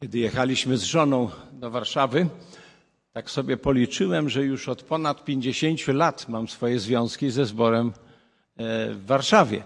Kiedy 0.00 0.18
jechaliśmy 0.18 0.76
z 0.76 0.82
żoną 0.82 1.30
do 1.52 1.70
Warszawy, 1.70 2.26
tak 3.12 3.30
sobie 3.30 3.56
policzyłem, 3.56 4.28
że 4.28 4.44
już 4.44 4.68
od 4.68 4.82
ponad 4.82 5.24
50 5.24 5.88
lat 5.88 6.28
mam 6.28 6.48
swoje 6.48 6.78
związki 6.78 7.30
ze 7.30 7.46
zborem 7.46 7.88
e, 7.88 7.92
w 8.94 9.06
Warszawie, 9.06 9.62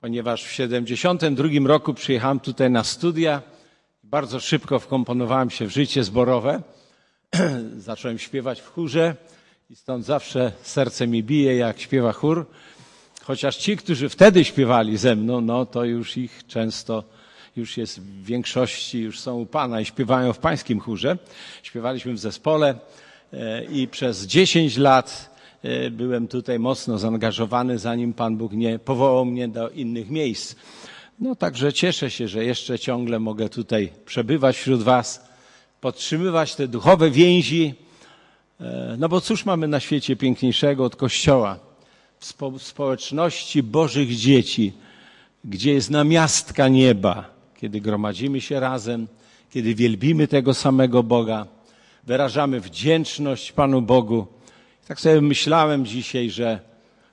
ponieważ 0.00 0.44
w 0.44 0.52
72 0.52 1.48
roku 1.64 1.94
przyjechałem 1.94 2.40
tutaj 2.40 2.70
na 2.70 2.84
studia. 2.84 3.42
Bardzo 4.02 4.40
szybko 4.40 4.78
wkomponowałem 4.78 5.50
się 5.50 5.66
w 5.66 5.70
życie 5.70 6.04
zborowe. 6.04 6.62
Zacząłem 7.76 8.18
śpiewać 8.18 8.60
w 8.60 8.68
chórze 8.68 9.16
i 9.70 9.76
stąd 9.76 10.04
zawsze 10.04 10.52
serce 10.62 11.06
mi 11.06 11.22
bije, 11.22 11.56
jak 11.56 11.80
śpiewa 11.80 12.12
chór. 12.12 12.46
Chociaż 13.22 13.56
ci, 13.56 13.76
którzy 13.76 14.08
wtedy 14.08 14.44
śpiewali 14.44 14.96
ze 14.96 15.16
mną, 15.16 15.40
no 15.40 15.66
to 15.66 15.84
już 15.84 16.16
ich 16.16 16.46
często 16.46 17.19
już 17.56 17.76
jest 17.76 18.00
w 18.00 18.24
większości, 18.24 18.98
już 18.98 19.20
są 19.20 19.40
u 19.40 19.46
Pana 19.46 19.80
i 19.80 19.84
śpiewają 19.84 20.32
w 20.32 20.38
Pańskim 20.38 20.80
chórze. 20.80 21.18
Śpiewaliśmy 21.62 22.12
w 22.12 22.18
zespole 22.18 22.74
e, 23.32 23.64
i 23.64 23.88
przez 23.88 24.26
10 24.26 24.76
lat 24.76 25.34
e, 25.62 25.90
byłem 25.90 26.28
tutaj 26.28 26.58
mocno 26.58 26.98
zaangażowany, 26.98 27.78
zanim 27.78 28.12
Pan 28.12 28.36
Bóg 28.36 28.52
nie 28.52 28.78
powołał 28.78 29.24
mnie 29.24 29.48
do 29.48 29.70
innych 29.70 30.10
miejsc. 30.10 30.54
No 31.20 31.34
także 31.34 31.72
cieszę 31.72 32.10
się, 32.10 32.28
że 32.28 32.44
jeszcze 32.44 32.78
ciągle 32.78 33.18
mogę 33.18 33.48
tutaj 33.48 33.92
przebywać 34.06 34.56
wśród 34.56 34.82
Was, 34.82 35.28
podtrzymywać 35.80 36.54
te 36.54 36.68
duchowe 36.68 37.10
więzi. 37.10 37.74
E, 38.60 38.96
no 38.98 39.08
bo 39.08 39.20
cóż 39.20 39.44
mamy 39.44 39.68
na 39.68 39.80
świecie 39.80 40.16
piękniejszego 40.16 40.84
od 40.84 40.96
Kościoła? 40.96 41.58
W 42.18 42.62
społeczności 42.62 43.62
Bożych 43.62 44.16
dzieci, 44.16 44.72
gdzie 45.44 45.72
jest 45.72 45.90
namiastka 45.90 46.68
nieba, 46.68 47.39
kiedy 47.60 47.80
gromadzimy 47.80 48.40
się 48.40 48.60
razem, 48.60 49.06
kiedy 49.50 49.74
wielbimy 49.74 50.28
tego 50.28 50.54
samego 50.54 51.02
Boga, 51.02 51.46
wyrażamy 52.06 52.60
wdzięczność 52.60 53.52
Panu 53.52 53.82
Bogu. 53.82 54.26
Tak 54.88 55.00
sobie 55.00 55.20
myślałem 55.20 55.86
dzisiaj, 55.86 56.30
że 56.30 56.60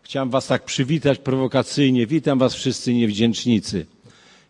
chciałem 0.01 0.29
Was 0.29 0.47
tak 0.47 0.65
przywitać 0.65 1.19
prowokacyjnie. 1.19 2.07
Witam 2.07 2.39
Was 2.39 2.55
wszyscy 2.55 2.93
niewdzięcznicy. 2.93 3.85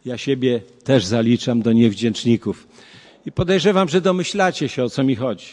Ja 0.05 0.17
siebie 0.17 0.61
też 0.83 1.05
zaliczam 1.05 1.61
do 1.61 1.73
niewdzięczników. 1.73 2.67
I 3.25 3.31
podejrzewam, 3.31 3.89
że 3.89 4.01
domyślacie 4.01 4.69
się, 4.69 4.83
o 4.83 4.89
co 4.89 5.03
mi 5.03 5.15
chodzi. 5.15 5.47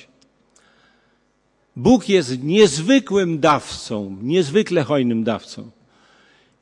Bóg 1.77 2.09
jest 2.09 2.43
niezwykłym 2.43 3.41
dawcą, 3.41 4.17
niezwykle 4.23 4.83
hojnym 4.83 5.25
dawcą. 5.25 5.71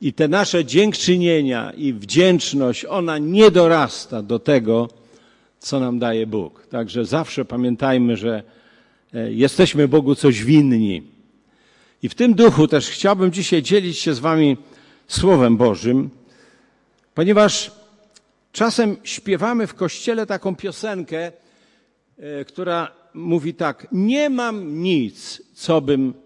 I 0.03 0.13
te 0.13 0.27
nasze 0.27 0.65
dziękczynienia 0.65 1.71
i 1.71 1.93
wdzięczność, 1.93 2.85
ona 2.85 3.17
nie 3.17 3.51
dorasta 3.51 4.21
do 4.21 4.39
tego, 4.39 4.89
co 5.59 5.79
nam 5.79 5.99
daje 5.99 6.27
Bóg. 6.27 6.67
Także 6.67 7.05
zawsze 7.05 7.45
pamiętajmy, 7.45 8.17
że 8.17 8.43
e, 9.13 9.33
jesteśmy 9.33 9.87
Bogu 9.87 10.15
coś 10.15 10.43
winni. 10.43 11.03
I 12.01 12.09
w 12.09 12.15
tym 12.15 12.33
duchu 12.33 12.67
też 12.67 12.89
chciałbym 12.89 13.31
dzisiaj 13.31 13.61
dzielić 13.61 13.99
się 13.99 14.13
z 14.13 14.19
Wami 14.19 14.57
Słowem 15.07 15.57
Bożym, 15.57 16.09
ponieważ 17.13 17.71
czasem 18.51 18.97
śpiewamy 19.03 19.67
w 19.67 19.73
kościele 19.73 20.25
taką 20.25 20.55
piosenkę, 20.55 21.31
e, 22.17 22.45
która 22.45 22.91
mówi 23.13 23.53
tak: 23.53 23.87
Nie 23.91 24.29
mam 24.29 24.81
nic, 24.81 25.41
co 25.53 25.81
bym 25.81 26.22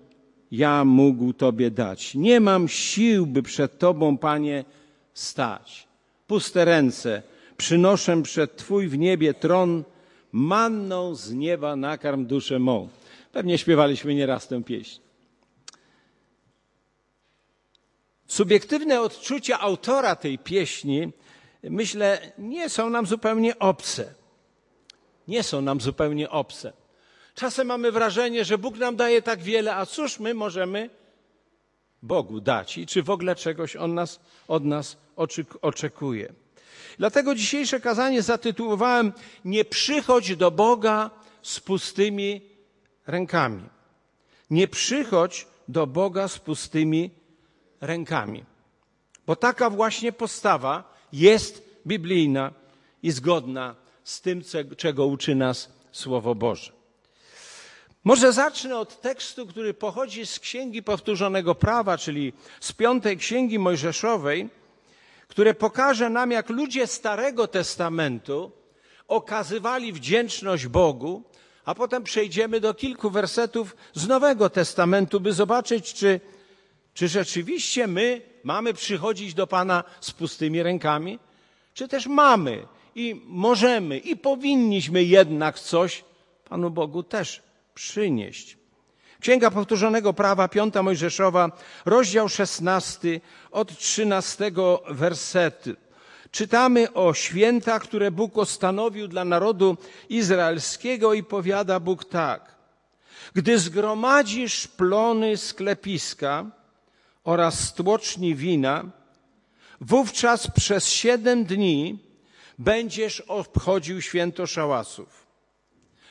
ja 0.52 0.86
mógł 0.86 1.34
Tobie 1.34 1.72
dać. 1.72 2.16
Nie 2.16 2.40
mam 2.40 2.68
sił, 2.68 3.26
by 3.26 3.44
przed 3.44 3.80
Tobą, 3.80 4.18
Panie, 4.18 4.66
stać. 5.14 5.88
Puste 6.28 6.66
ręce 6.66 7.24
przynoszę 7.58 8.22
przed 8.24 8.58
Twój 8.58 8.88
w 8.88 8.98
niebie 8.98 9.34
tron, 9.34 9.84
manną 10.32 11.16
z 11.16 11.34
nieba 11.34 11.76
nakarm 11.76 12.26
duszę 12.26 12.60
mą. 12.60 12.90
Pewnie 13.32 13.58
śpiewaliśmy 13.58 14.16
nieraz 14.16 14.48
tę 14.48 14.64
pieśń. 14.64 15.00
Subiektywne 18.28 19.02
odczucia 19.02 19.60
autora 19.60 20.16
tej 20.16 20.40
pieśni, 20.40 21.12
myślę, 21.64 22.32
nie 22.38 22.70
są 22.70 22.90
nam 22.90 23.06
zupełnie 23.06 23.60
obce. 23.60 24.14
Nie 25.28 25.44
są 25.44 25.62
nam 25.62 25.82
zupełnie 25.82 26.30
obce. 26.30 26.74
Czasem 27.38 27.68
mamy 27.68 27.92
wrażenie, 27.92 28.46
że 28.46 28.58
Bóg 28.58 28.78
nam 28.78 28.96
daje 28.96 29.22
tak 29.22 29.42
wiele, 29.42 29.76
a 29.76 29.86
cóż 29.86 30.20
my 30.20 30.34
możemy 30.34 30.90
Bogu 32.02 32.42
dać 32.42 32.78
i 32.78 32.86
czy 32.88 33.04
w 33.04 33.10
ogóle 33.10 33.36
czegoś 33.36 33.76
On 33.76 33.94
nas, 33.94 34.20
od 34.48 34.66
nas 34.66 34.98
oczekuje. 35.62 36.34
Dlatego 36.98 37.36
dzisiejsze 37.36 37.80
kazanie 37.80 38.22
zatytułowałem 38.22 39.14
Nie 39.46 39.66
przychodź 39.66 40.36
do 40.36 40.52
Boga 40.52 41.10
z 41.42 41.60
pustymi 41.60 42.42
rękami. 43.08 43.64
Nie 44.50 44.68
przychodź 44.68 45.48
do 45.68 45.88
Boga 45.88 46.28
z 46.28 46.40
pustymi 46.40 47.12
rękami. 47.82 48.44
Bo 49.28 49.36
taka 49.36 49.70
właśnie 49.70 50.12
postawa 50.12 50.94
jest 51.14 51.64
biblijna 51.88 52.52
i 53.04 53.12
zgodna 53.12 53.76
z 54.04 54.22
tym, 54.22 54.42
czego 54.78 55.06
uczy 55.06 55.36
nas 55.36 55.70
Słowo 55.92 56.36
Boże. 56.36 56.77
Może 58.04 58.34
zacznę 58.34 58.78
od 58.78 59.02
tekstu, 59.02 59.48
który 59.48 59.74
pochodzi 59.74 60.26
z 60.26 60.40
Księgi 60.40 60.84
Powtórzonego 60.84 61.56
Prawa, 61.56 61.98
czyli 61.98 62.34
z 62.60 62.74
piątej 62.74 63.18
Księgi 63.18 63.60
Mojżeszowej, 63.60 64.50
które 65.28 65.54
pokaże 65.54 66.10
nam, 66.10 66.32
jak 66.32 66.50
ludzie 66.50 66.88
Starego 66.88 67.48
Testamentu 67.48 68.52
okazywali 69.08 69.94
wdzięczność 69.94 70.68
Bogu, 70.68 71.24
a 71.66 71.76
potem 71.76 72.04
przejdziemy 72.04 72.60
do 72.60 72.74
kilku 72.74 73.10
wersetów 73.10 73.76
z 73.94 74.08
Nowego 74.08 74.50
Testamentu, 74.50 75.20
by 75.20 75.34
zobaczyć, 75.34 75.94
czy, 75.94 76.20
czy 76.94 77.08
rzeczywiście 77.08 77.88
my 77.88 78.22
mamy 78.44 78.74
przychodzić 78.74 79.34
do 79.34 79.48
Pana 79.48 79.84
z 80.02 80.12
pustymi 80.12 80.64
rękami, 80.64 81.20
czy 81.74 81.88
też 81.88 82.08
mamy 82.08 82.68
i 82.96 83.22
możemy 83.26 83.98
i 83.98 84.16
powinniśmy 84.18 85.04
jednak 85.04 85.60
coś 85.60 86.04
Panu 86.50 86.70
Bogu 86.70 87.04
też 87.04 87.47
przynieść. 87.78 88.58
Księga 89.20 89.52
Powtórzonego 89.52 90.14
Prawa, 90.14 90.48
piąta 90.48 90.84
Mojżeszowa, 90.84 91.52
rozdział 91.86 92.30
szesnasty, 92.30 93.22
od 93.52 93.78
trzynastego 93.78 94.84
wersetu. 94.90 95.70
Czytamy 96.32 96.94
o 96.94 97.14
świętach, 97.14 97.82
które 97.84 98.12
Bóg 98.12 98.38
ostanowił 98.38 99.08
dla 99.08 99.26
narodu 99.26 99.78
izraelskiego 100.10 101.14
i 101.14 101.24
powiada 101.24 101.80
Bóg 101.80 102.06
tak. 102.06 102.56
Gdy 103.34 103.60
zgromadzisz 103.60 104.68
plony 104.68 105.38
sklepiska 105.38 106.46
oraz 107.24 107.60
stłoczni 107.60 108.36
wina, 108.36 108.86
wówczas 109.82 110.52
przez 110.52 110.88
siedem 110.90 111.46
dni 111.46 112.00
będziesz 112.58 113.20
obchodził 113.22 114.02
święto 114.02 114.48
szałasów. 114.48 115.27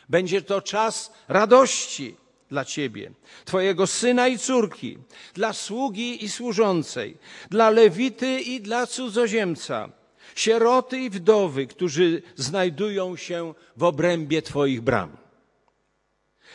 Będzie 0.09 0.43
to 0.43 0.63
czas 0.63 1.13
radości 1.29 2.17
dla 2.51 2.65
ciebie, 2.65 3.11
twojego 3.45 3.87
syna 3.87 4.29
i 4.29 4.39
córki, 4.39 4.99
dla 5.35 5.53
sługi 5.53 6.25
i 6.25 6.29
służącej, 6.29 7.17
dla 7.51 7.71
lewity 7.71 8.41
i 8.41 8.61
dla 8.61 8.87
cudzoziemca, 8.87 9.89
sieroty 10.35 10.99
i 10.99 11.11
wdowy, 11.11 11.67
którzy 11.67 12.23
znajdują 12.37 13.17
się 13.17 13.55
w 13.77 13.83
obrębie 13.83 14.43
twoich 14.43 14.81
bram. 14.81 15.17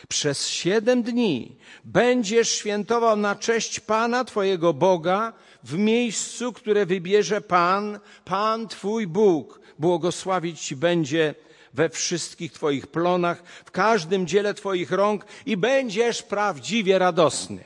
Przez 0.08 0.48
siedem 0.48 1.02
dni 1.02 1.56
będziesz 1.84 2.54
świętował 2.54 3.16
na 3.16 3.36
cześć 3.36 3.80
Pana 3.80 4.24
Twojego 4.24 4.74
Boga 4.74 5.32
w 5.64 5.78
miejscu, 5.78 6.52
które 6.52 6.86
wybierze 6.86 7.40
Pan, 7.40 8.00
Pan 8.24 8.68
Twój 8.68 9.06
Bóg. 9.06 9.60
Błogosławić 9.78 10.60
Ci 10.60 10.76
będzie 10.76 11.34
we 11.72 11.88
wszystkich 11.88 12.52
Twoich 12.52 12.86
plonach, 12.86 13.42
w 13.64 13.70
każdym 13.70 14.26
dziele 14.26 14.54
Twoich 14.54 14.90
rąk 14.90 15.24
i 15.46 15.56
będziesz 15.56 16.22
prawdziwie 16.22 16.98
radosny. 16.98 17.64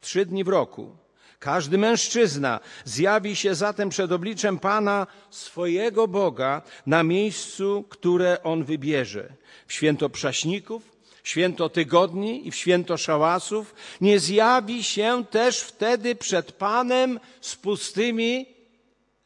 Trzy 0.00 0.26
dni 0.26 0.44
w 0.44 0.48
roku 0.48 0.96
każdy 1.38 1.78
mężczyzna 1.78 2.60
zjawi 2.84 3.36
się 3.36 3.54
zatem 3.54 3.88
przed 3.88 4.12
obliczem 4.12 4.58
Pana 4.58 5.06
swojego 5.30 6.08
Boga 6.08 6.62
na 6.86 7.02
miejscu, 7.02 7.84
które 7.88 8.42
On 8.42 8.64
wybierze. 8.64 9.28
W 9.66 9.72
święto 9.72 10.08
prześników, 10.10 10.82
święto 11.24 11.68
tygodni 11.68 12.48
i 12.48 12.50
w 12.50 12.56
święto 12.56 12.96
szałasów 12.96 13.74
nie 14.00 14.18
zjawi 14.20 14.84
się 14.84 15.24
też 15.30 15.60
wtedy 15.60 16.14
przed 16.14 16.52
Panem 16.52 17.20
z 17.40 17.56
pustymi 17.56 18.46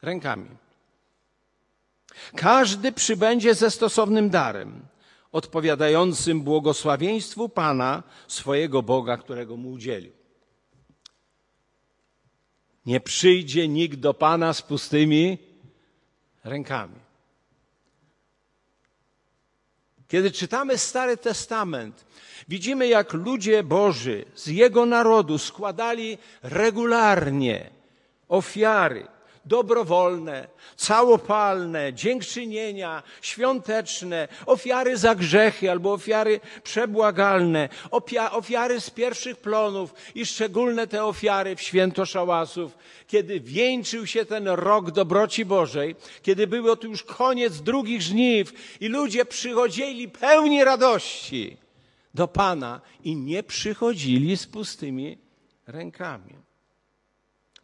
rękami. 0.01 0.49
Każdy 2.35 2.91
przybędzie 2.91 3.55
ze 3.55 3.71
stosownym 3.71 4.29
darem, 4.29 4.85
odpowiadającym 5.31 6.41
błogosławieństwu 6.41 7.49
Pana, 7.49 8.03
swojego 8.27 8.83
Boga, 8.83 9.17
którego 9.17 9.57
mu 9.57 9.71
udzielił. 9.71 10.11
Nie 12.85 12.99
przyjdzie 12.99 13.67
nikt 13.67 13.99
do 13.99 14.13
Pana 14.13 14.53
z 14.53 14.61
pustymi 14.61 15.37
rękami. 16.43 16.99
Kiedy 20.07 20.31
czytamy 20.31 20.77
Stary 20.77 21.17
Testament, 21.17 22.05
widzimy 22.47 22.87
jak 22.87 23.13
ludzie 23.13 23.63
Boży 23.63 24.25
z 24.35 24.47
Jego 24.47 24.85
narodu 24.85 25.37
składali 25.37 26.17
regularnie 26.43 27.69
ofiary 28.27 29.07
dobrowolne, 29.49 30.47
całopalne, 30.75 31.93
dziękczynienia, 31.93 33.03
świąteczne, 33.21 34.27
ofiary 34.45 34.97
za 34.97 35.15
grzechy 35.15 35.71
albo 35.71 35.93
ofiary 35.93 36.39
przebłagalne, 36.63 37.69
ofiary 38.31 38.81
z 38.81 38.89
pierwszych 38.89 39.37
plonów 39.37 39.93
i 40.15 40.25
szczególne 40.25 40.87
te 40.87 41.05
ofiary 41.05 41.55
w 41.55 41.61
święto 41.61 42.05
szałasów, 42.05 42.77
kiedy 43.07 43.39
wieńczył 43.39 44.07
się 44.07 44.25
ten 44.25 44.47
rok 44.47 44.91
dobroci 44.91 45.45
Bożej, 45.45 45.95
kiedy 46.21 46.47
było 46.47 46.75
to 46.75 46.87
już 46.87 47.03
koniec 47.03 47.61
drugich 47.61 48.01
żniw 48.01 48.53
i 48.79 48.87
ludzie 48.87 49.25
przychodzili 49.25 50.09
pełni 50.09 50.63
radości 50.63 51.57
do 52.13 52.27
Pana 52.27 52.81
i 53.03 53.15
nie 53.15 53.43
przychodzili 53.43 54.37
z 54.37 54.47
pustymi 54.47 55.17
rękami 55.67 56.48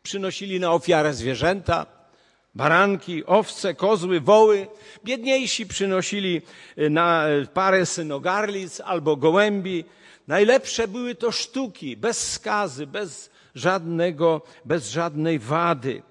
przynosili 0.05 0.59
na 0.59 0.71
ofiarę 0.71 1.13
zwierzęta, 1.13 1.85
baranki, 2.55 3.25
owce, 3.25 3.73
kozły, 3.73 4.19
woły. 4.19 4.67
Biedniejsi 5.03 5.65
przynosili 5.65 6.41
y, 6.77 6.89
na 6.89 7.29
y, 7.29 7.47
parę 7.47 7.85
synogarlic 7.85 8.81
albo 8.81 9.15
gołębi. 9.15 9.85
Najlepsze 10.27 10.87
były 10.87 11.15
to 11.15 11.31
sztuki, 11.31 11.97
bez 11.97 12.31
skazy, 12.31 12.87
bez 12.87 13.29
żadnego, 13.55 14.41
bez 14.65 14.91
żadnej 14.91 15.39
wady. 15.39 16.01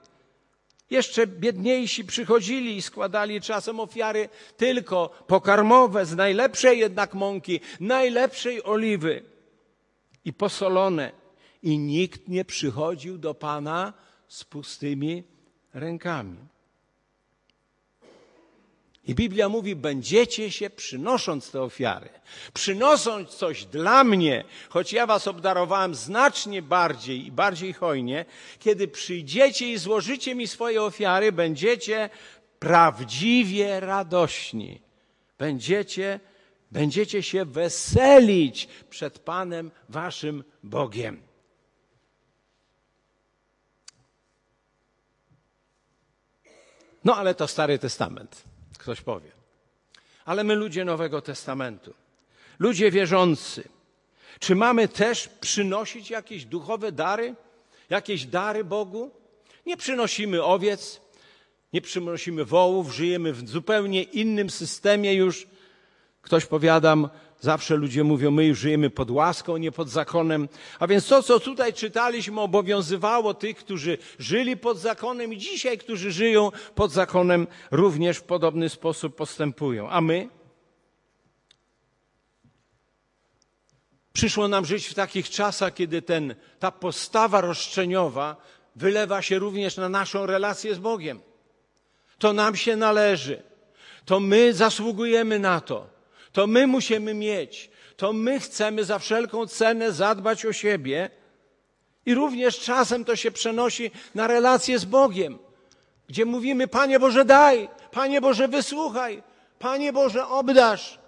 Jeszcze 0.91 1.27
biedniejsi 1.27 2.05
przychodzili 2.05 2.77
i 2.77 2.83
składali 2.83 3.41
czasem 3.41 3.81
ofiary 3.81 4.29
tylko 4.57 5.09
pokarmowe, 5.27 6.07
z 6.07 6.17
najlepszej 6.17 6.79
jednak 6.79 7.15
mąki, 7.15 7.61
najlepszej 7.81 8.65
oliwy 8.65 9.23
i 10.25 10.33
posolone 10.33 11.24
i 11.65 11.79
nikt 11.79 12.29
nie 12.29 12.45
przychodził 12.45 13.19
do 13.19 13.35
Pana 13.35 13.93
z 14.29 14.45
pustymi 14.45 15.23
rękami. 15.75 16.37
I 19.07 19.15
Biblia 19.15 19.49
mówi: 19.49 19.77
Będziecie 19.77 20.51
się 20.51 20.71
przynosząc 20.71 21.51
te 21.51 21.63
ofiary, 21.63 22.09
przynosząc 22.55 23.31
coś 23.31 23.65
dla 23.65 24.05
mnie, 24.05 24.45
choć 24.69 24.93
ja 24.93 25.07
was 25.07 25.29
obdarowałem 25.29 25.95
znacznie 25.95 26.63
bardziej 26.63 27.27
i 27.27 27.33
bardziej 27.33 27.73
hojnie, 27.73 28.25
kiedy 28.59 28.89
przyjdziecie 28.89 29.73
i 29.73 29.79
złożycie 29.79 30.35
mi 30.35 30.49
swoje 30.49 30.83
ofiary, 30.83 31.33
będziecie 31.33 32.11
prawdziwie 32.59 33.81
radośni. 33.81 34.81
Będziecie, 35.39 36.21
będziecie 36.71 37.23
się 37.23 37.45
weselić 37.45 38.69
przed 38.91 39.19
Panem 39.19 39.71
Waszym 39.89 40.45
Bogiem. 40.63 41.34
No 47.05 47.17
ale 47.17 47.35
to 47.35 47.49
Stary 47.49 47.79
Testament, 47.79 48.43
ktoś 48.79 49.01
powie. 49.01 49.31
Ale 50.25 50.45
my 50.45 50.55
ludzie 50.55 50.85
Nowego 50.85 51.23
Testamentu, 51.23 51.95
ludzie 52.59 52.91
wierzący, 52.91 53.69
czy 54.39 54.55
mamy 54.55 54.89
też 54.89 55.29
przynosić 55.29 56.11
jakieś 56.11 56.45
duchowe 56.45 56.93
dary, 56.93 57.35
jakieś 57.91 58.27
dary 58.27 58.65
Bogu? 58.65 59.11
Nie 59.67 59.77
przynosimy 59.77 60.45
owiec, 60.45 61.01
nie 61.73 61.81
przynosimy 61.81 62.45
wołów, 62.45 62.95
żyjemy 62.95 63.33
w 63.33 63.49
zupełnie 63.49 64.03
innym 64.03 64.51
systemie 64.51 65.15
już. 65.15 65.47
Ktoś 66.23 66.47
powiadam, 66.47 67.09
Zawsze 67.45 67.77
ludzie 67.77 68.05
mówią, 68.05 68.31
my 68.31 68.45
już 68.45 68.59
żyjemy 68.59 68.91
pod 68.91 69.11
łaską, 69.11 69.57
nie 69.57 69.73
pod 69.73 69.89
zakonem. 69.89 70.49
A 70.79 70.87
więc 70.87 71.07
to, 71.07 71.23
co 71.23 71.41
tutaj 71.41 71.73
czytaliśmy, 71.73 72.41
obowiązywało 72.41 73.35
tych, 73.35 73.57
którzy 73.57 73.99
żyli 74.19 74.57
pod 74.57 74.79
zakonem 74.79 75.33
i 75.33 75.39
dzisiaj, 75.39 75.79
którzy 75.79 76.13
żyją 76.13 76.51
pod 76.75 76.93
zakonem, 76.93 77.47
również 77.71 78.17
w 78.17 78.23
podobny 78.23 78.69
sposób 78.69 79.17
postępują. 79.17 79.91
A 79.91 80.01
my? 80.01 80.29
Przyszło 84.13 84.49
nam 84.49 84.65
żyć 84.65 84.87
w 84.87 84.95
takich 84.95 85.31
czasach, 85.31 85.75
kiedy 85.75 86.03
ten, 86.03 86.35
ta 86.59 86.71
postawa 86.71 87.41
roszczeniowa 87.41 88.37
wylewa 88.77 89.23
się 89.23 89.39
również 89.39 89.77
na 89.77 89.89
naszą 89.89 90.27
relację 90.27 90.75
z 90.75 90.79
Bogiem. 90.79 91.21
To 92.19 92.33
nam 92.33 92.57
się 92.57 92.77
należy. 92.77 93.43
To 94.05 94.21
my 94.21 94.55
zasługujemy 94.55 95.39
na 95.39 95.61
to 95.61 95.94
to 96.35 96.47
my 96.47 96.67
musimy 96.67 97.15
mieć, 97.15 97.71
to 97.97 98.13
my 98.13 98.41
chcemy 98.41 98.85
za 98.85 98.99
wszelką 98.99 99.47
cenę 99.47 99.93
zadbać 99.93 100.47
o 100.47 100.53
siebie. 100.53 101.11
I 102.07 102.15
również 102.15 102.59
czasem 102.59 103.05
to 103.05 103.17
się 103.17 103.31
przenosi 103.31 103.91
na 104.15 104.27
relacje 104.27 104.79
z 104.79 104.85
Bogiem, 104.85 105.39
gdzie 106.09 106.25
mówimy, 106.25 106.69
Panie 106.69 107.01
Boże 107.01 107.25
daj, 107.25 107.69
Panie 107.91 108.21
Boże 108.21 108.49
wysłuchaj, 108.49 109.23
Panie 109.59 109.93
Boże 109.93 110.29
obdasz 110.29 110.99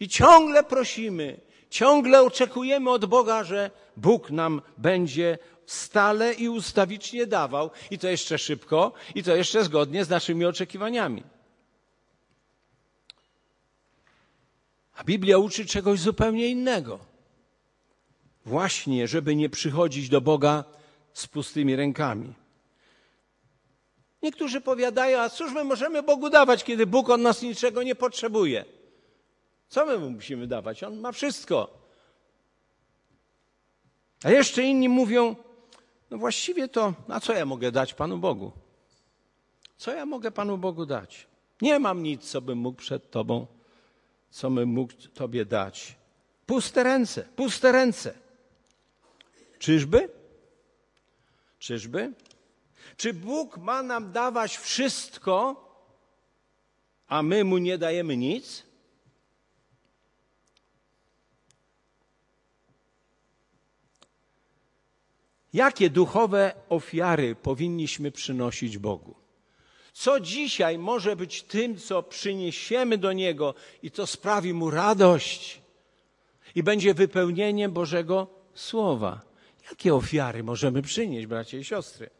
i 0.00 0.08
ciągle 0.08 0.64
prosimy, 0.64 1.40
ciągle 1.70 2.22
oczekujemy 2.22 2.90
od 2.90 3.04
Boga, 3.06 3.44
że 3.44 3.70
Bóg 3.96 4.30
nam 4.30 4.62
będzie 4.78 5.38
stale 5.66 6.34
i 6.34 6.48
ustawicznie 6.48 7.26
dawał. 7.26 7.70
I 7.90 7.98
to 7.98 8.08
jeszcze 8.08 8.38
szybko 8.38 8.92
i 9.14 9.22
to 9.22 9.36
jeszcze 9.36 9.64
zgodnie 9.64 10.04
z 10.04 10.08
naszymi 10.08 10.44
oczekiwaniami. 10.44 11.22
A 15.00 15.04
Biblia 15.04 15.38
uczy 15.38 15.66
czegoś 15.66 16.00
zupełnie 16.00 16.48
innego. 16.48 16.98
Właśnie, 18.44 19.08
żeby 19.08 19.36
nie 19.36 19.48
przychodzić 19.48 20.08
do 20.08 20.20
Boga 20.20 20.64
z 21.12 21.26
pustymi 21.26 21.76
rękami. 21.76 22.34
Niektórzy 24.22 24.60
powiadają, 24.60 25.20
a 25.20 25.28
cóż 25.28 25.52
my 25.52 25.64
możemy 25.64 26.02
Bogu 26.02 26.30
dawać, 26.30 26.64
kiedy 26.64 26.86
Bóg 26.86 27.10
od 27.10 27.20
nas 27.20 27.42
niczego 27.42 27.82
nie 27.82 27.94
potrzebuje? 27.94 28.64
Co 29.68 29.86
my 29.86 29.98
mu 29.98 30.10
musimy 30.10 30.46
dawać? 30.46 30.82
On 30.82 31.00
ma 31.00 31.12
wszystko. 31.12 31.70
A 34.24 34.30
jeszcze 34.30 34.62
inni 34.62 34.88
mówią, 34.88 35.36
no 36.10 36.18
właściwie 36.18 36.68
to, 36.68 36.94
a 37.08 37.20
co 37.20 37.32
ja 37.32 37.46
mogę 37.46 37.72
dać 37.72 37.94
Panu 37.94 38.18
Bogu? 38.18 38.52
Co 39.76 39.92
ja 39.92 40.06
mogę 40.06 40.30
Panu 40.30 40.58
Bogu 40.58 40.86
dać? 40.86 41.26
Nie 41.62 41.78
mam 41.78 42.02
nic, 42.02 42.30
co 42.30 42.40
bym 42.40 42.58
mógł 42.58 42.78
przed 42.78 43.10
Tobą 43.10 43.46
co 44.30 44.50
my 44.50 44.66
mógł 44.66 44.92
Tobie 45.14 45.44
dać. 45.44 45.96
Puste 46.46 46.82
ręce, 46.82 47.22
puste 47.36 47.72
ręce. 47.72 48.14
Czyżby? 49.58 50.08
Czyżby? 51.58 52.12
Czy 52.96 53.14
Bóg 53.14 53.58
ma 53.58 53.82
nam 53.82 54.12
dawać 54.12 54.56
wszystko, 54.56 55.66
a 57.06 57.22
my 57.22 57.44
mu 57.44 57.58
nie 57.58 57.78
dajemy 57.78 58.16
nic? 58.16 58.70
Jakie 65.52 65.90
duchowe 65.90 66.54
ofiary 66.68 67.34
powinniśmy 67.34 68.12
przynosić 68.12 68.78
Bogu? 68.78 69.19
Co 69.92 70.20
dzisiaj 70.20 70.78
może 70.78 71.16
być 71.16 71.42
tym, 71.42 71.78
co 71.78 72.02
przyniesiemy 72.02 72.98
do 72.98 73.12
Niego 73.12 73.54
i 73.82 73.90
co 73.90 74.06
sprawi 74.06 74.54
Mu 74.54 74.70
radość 74.70 75.60
i 76.54 76.62
będzie 76.62 76.94
wypełnieniem 76.94 77.72
Bożego 77.72 78.26
Słowa? 78.54 79.20
Jakie 79.70 79.94
ofiary 79.94 80.42
możemy 80.42 80.82
przynieść, 80.82 81.26
bracia 81.26 81.58
i 81.58 81.64
siostry? 81.64 82.10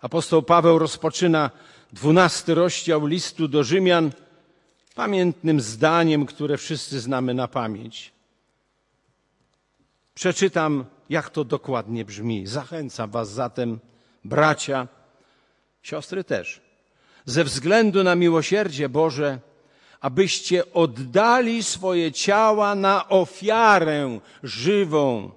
Apostoł 0.00 0.42
Paweł 0.42 0.78
rozpoczyna 0.78 1.50
dwunasty 1.92 2.54
rozdział 2.54 3.06
listu 3.06 3.48
do 3.48 3.64
Rzymian 3.64 4.10
pamiętnym 4.94 5.60
zdaniem, 5.60 6.26
które 6.26 6.56
wszyscy 6.56 7.00
znamy 7.00 7.34
na 7.34 7.48
pamięć. 7.48 8.12
Przeczytam, 10.14 10.84
jak 11.10 11.30
to 11.30 11.44
dokładnie 11.44 12.04
brzmi. 12.04 12.46
Zachęcam 12.46 13.10
Was 13.10 13.30
zatem 13.30 13.78
bracia, 14.28 14.88
siostry 15.82 16.24
też, 16.24 16.60
ze 17.24 17.44
względu 17.44 18.04
na 18.04 18.14
miłosierdzie 18.14 18.88
Boże, 18.88 19.38
abyście 20.00 20.72
oddali 20.72 21.62
swoje 21.62 22.12
ciała 22.12 22.74
na 22.74 23.08
ofiarę 23.08 24.20
żywą, 24.42 25.30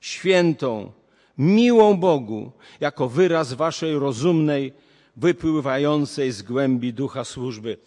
świętą, 0.00 0.92
miłą 1.38 1.96
Bogu, 1.96 2.52
jako 2.80 3.08
wyraz 3.08 3.52
waszej 3.52 3.98
rozumnej, 3.98 4.72
wypływającej 5.16 6.32
z 6.32 6.42
głębi 6.42 6.92
ducha 6.92 7.24
służby. 7.24 7.78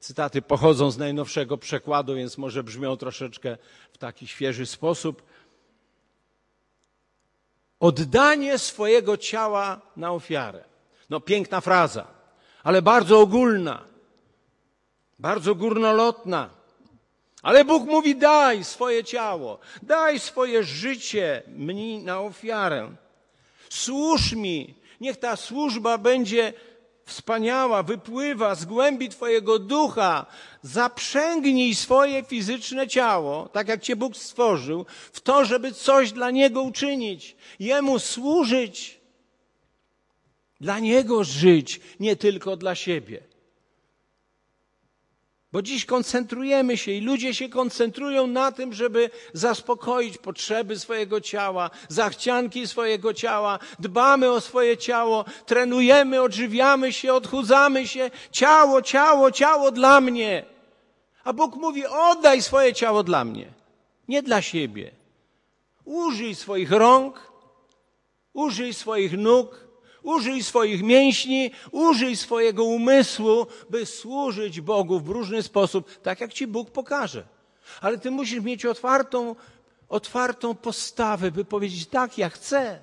Cytaty 0.00 0.42
pochodzą 0.42 0.90
z 0.90 0.98
najnowszego 0.98 1.58
przekładu, 1.58 2.14
więc 2.14 2.38
może 2.38 2.64
brzmią 2.64 2.96
troszeczkę 2.96 3.56
w 3.92 3.98
taki 3.98 4.26
świeży 4.26 4.66
sposób 4.66 5.22
oddanie 7.82 8.58
swojego 8.58 9.16
ciała 9.16 9.80
na 9.96 10.12
ofiarę. 10.12 10.64
No 11.10 11.20
piękna 11.20 11.60
fraza, 11.60 12.06
ale 12.62 12.82
bardzo 12.82 13.20
ogólna. 13.20 13.84
bardzo 15.18 15.54
górnolotna. 15.54 16.50
Ale 17.42 17.64
Bóg 17.64 17.86
mówi: 17.86 18.16
daj 18.16 18.64
swoje 18.64 19.04
ciało, 19.04 19.58
daj 19.82 20.20
swoje 20.20 20.64
życie 20.64 21.42
mi 21.48 21.98
na 21.98 22.20
ofiarę. 22.20 22.90
Służ 23.68 24.32
mi, 24.32 24.74
niech 25.00 25.16
ta 25.16 25.36
służba 25.36 25.98
będzie 25.98 26.52
wspaniała, 27.12 27.82
wypływa 27.82 28.54
z 28.54 28.64
głębi 28.64 29.08
Twojego 29.08 29.58
ducha. 29.58 30.26
Zaprzęgnij 30.62 31.74
swoje 31.74 32.24
fizyczne 32.24 32.88
ciało, 32.88 33.48
tak 33.48 33.68
jak 33.68 33.82
Cię 33.82 33.96
Bóg 33.96 34.16
stworzył, 34.16 34.86
w 35.12 35.20
to, 35.20 35.44
żeby 35.44 35.72
coś 35.72 36.12
dla 36.12 36.30
Niego 36.30 36.62
uczynić, 36.62 37.36
Jemu 37.60 37.98
służyć, 37.98 39.00
dla 40.60 40.78
Niego 40.78 41.24
żyć, 41.24 41.80
nie 42.00 42.16
tylko 42.16 42.56
dla 42.56 42.74
siebie. 42.74 43.31
Bo 45.52 45.62
dziś 45.62 45.84
koncentrujemy 45.84 46.76
się 46.76 46.92
i 46.92 47.00
ludzie 47.00 47.34
się 47.34 47.48
koncentrują 47.48 48.26
na 48.26 48.52
tym, 48.52 48.72
żeby 48.72 49.10
zaspokoić 49.32 50.18
potrzeby 50.18 50.78
swojego 50.78 51.20
ciała, 51.20 51.70
zachcianki 51.88 52.68
swojego 52.68 53.14
ciała. 53.14 53.58
Dbamy 53.78 54.30
o 54.30 54.40
swoje 54.40 54.76
ciało, 54.76 55.24
trenujemy, 55.46 56.22
odżywiamy 56.22 56.92
się, 56.92 57.12
odchudzamy 57.14 57.88
się. 57.88 58.10
Ciało, 58.30 58.82
ciało, 58.82 59.30
ciało 59.30 59.70
dla 59.70 60.00
mnie. 60.00 60.44
A 61.24 61.32
Bóg 61.32 61.56
mówi: 61.56 61.86
oddaj 61.86 62.42
swoje 62.42 62.74
ciało 62.74 63.02
dla 63.02 63.24
mnie, 63.24 63.46
nie 64.08 64.22
dla 64.22 64.42
siebie. 64.42 64.90
Użyj 65.84 66.34
swoich 66.34 66.72
rąk, 66.72 67.32
użyj 68.32 68.74
swoich 68.74 69.18
nóg, 69.18 69.61
Użyj 70.02 70.42
swoich 70.42 70.82
mięśni, 70.82 71.50
użyj 71.70 72.16
swojego 72.16 72.64
umysłu, 72.64 73.46
by 73.70 73.86
służyć 73.86 74.60
Bogu 74.60 75.00
w 75.00 75.08
różny 75.08 75.42
sposób, 75.42 76.00
tak 76.02 76.20
jak 76.20 76.32
ci 76.32 76.46
Bóg 76.46 76.70
pokaże. 76.70 77.24
Ale 77.80 77.98
ty 77.98 78.10
musisz 78.10 78.42
mieć 78.42 78.66
otwartą, 78.66 79.36
otwartą 79.88 80.54
postawę, 80.54 81.30
by 81.30 81.44
powiedzieć: 81.44 81.86
tak, 81.86 82.18
ja 82.18 82.28
chcę. 82.28 82.80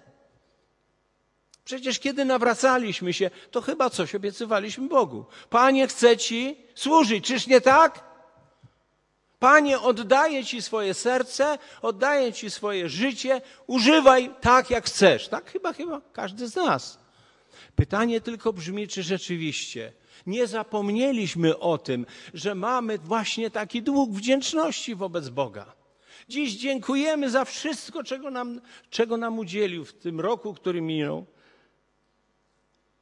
Przecież 1.66 2.00
kiedy 2.00 2.26
nawracaliśmy 2.26 3.14
się, 3.14 3.30
to 3.52 3.62
chyba 3.62 3.90
coś 3.90 4.16
obiecywaliśmy 4.16 4.88
Bogu. 4.88 5.26
Panie, 5.50 5.88
chcę 5.88 6.18
Ci 6.18 6.58
służyć, 6.76 7.26
czyż 7.26 7.48
nie 7.48 7.62
tak? 7.62 8.04
Panie, 9.40 9.80
oddaję 9.80 10.46
Ci 10.46 10.62
swoje 10.62 10.94
serce, 10.94 11.58
oddaję 11.82 12.34
Ci 12.34 12.52
swoje 12.52 12.90
życie, 12.90 13.42
używaj 13.68 14.32
tak, 14.42 14.70
jak 14.70 14.86
chcesz. 14.86 15.28
Tak 15.28 15.52
chyba, 15.52 15.74
chyba 15.74 16.02
każdy 16.14 16.48
z 16.48 16.56
nas. 16.56 17.00
Pytanie 17.80 18.22
tylko 18.22 18.54
brzmi, 18.54 18.88
czy 18.88 19.04
rzeczywiście 19.04 19.94
nie 20.28 20.48
zapomnieliśmy 20.48 21.60
o 21.60 21.78
tym, 21.78 22.06
że 22.34 22.56
mamy 22.56 22.98
właśnie 22.98 23.52
taki 23.52 23.82
dług 23.82 24.12
wdzięczności 24.12 24.96
wobec 24.96 25.30
Boga. 25.30 25.76
Dziś 26.30 26.54
dziękujemy 26.54 27.30
za 27.30 27.46
wszystko, 27.46 28.04
czego 28.04 28.32
nam, 28.32 28.62
czego 28.90 29.18
nam 29.18 29.40
udzielił 29.40 29.86
w 29.86 29.94
tym 29.94 30.20
roku, 30.20 30.54
który 30.54 30.82
minął. 30.82 31.26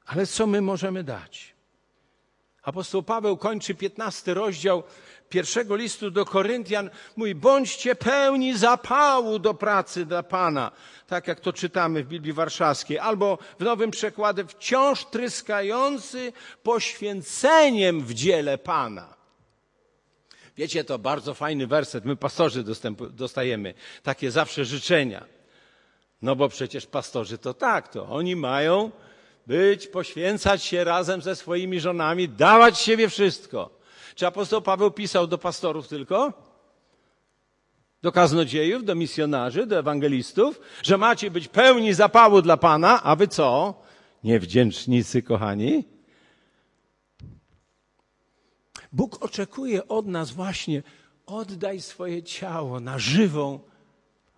Ale 0.05 0.27
co 0.27 0.47
my 0.47 0.61
możemy 0.61 1.03
dać? 1.03 1.55
Apostoł 2.61 3.03
Paweł 3.03 3.37
kończy 3.37 3.75
15 3.75 4.33
rozdział 4.33 4.83
pierwszego 5.29 5.75
listu 5.75 6.11
do 6.11 6.25
Koryntian. 6.25 6.89
Mówi, 7.15 7.35
bądźcie 7.35 7.95
pełni 7.95 8.57
zapału 8.57 9.39
do 9.39 9.53
pracy 9.53 10.05
dla 10.05 10.23
Pana. 10.23 10.71
Tak 11.07 11.27
jak 11.27 11.39
to 11.39 11.53
czytamy 11.53 12.03
w 12.03 12.07
Biblii 12.07 12.33
Warszawskiej. 12.33 12.99
Albo 12.99 13.37
w 13.59 13.63
nowym 13.63 13.91
przekładzie, 13.91 14.45
wciąż 14.45 15.05
tryskający 15.05 16.33
poświęceniem 16.63 18.01
w 18.01 18.13
dziele 18.13 18.57
Pana. 18.57 19.17
Wiecie, 20.57 20.83
to 20.83 20.99
bardzo 20.99 21.33
fajny 21.33 21.67
werset. 21.67 22.05
My 22.05 22.15
pastorzy 22.15 22.63
dostajemy 23.11 23.73
takie 24.03 24.31
zawsze 24.31 24.65
życzenia. 24.65 25.25
No 26.21 26.35
bo 26.35 26.49
przecież 26.49 26.85
pastorzy 26.85 27.37
to 27.37 27.53
tak, 27.53 27.87
to 27.87 28.09
oni 28.09 28.35
mają 28.35 28.91
być, 29.47 29.87
poświęcać 29.87 30.63
się 30.63 30.83
razem 30.83 31.21
ze 31.21 31.35
swoimi 31.35 31.79
żonami, 31.79 32.29
dawać 32.29 32.79
siebie 32.79 33.09
wszystko. 33.09 33.76
Czy 34.17 34.27
apostoł 34.27 34.61
Paweł 34.61 34.91
pisał 34.91 35.27
do 35.27 35.37
pastorów 35.37 35.87
tylko? 35.87 36.33
Do 38.01 38.11
kaznodziejów, 38.11 38.85
do 38.85 38.95
misjonarzy, 38.95 39.65
do 39.65 39.79
ewangelistów, 39.79 40.59
że 40.83 40.97
macie 40.97 41.31
być 41.31 41.47
pełni 41.47 41.93
zapału 41.93 42.41
dla 42.41 42.57
Pana, 42.57 43.03
a 43.03 43.15
wy 43.15 43.27
co? 43.27 43.73
Niewdzięcznicy, 44.23 45.21
kochani? 45.21 45.83
Bóg 48.91 49.23
oczekuje 49.23 49.87
od 49.87 50.07
nas 50.07 50.31
właśnie, 50.31 50.83
oddaj 51.25 51.81
swoje 51.81 52.23
ciało 52.23 52.79
na 52.79 52.99
żywą 52.99 53.59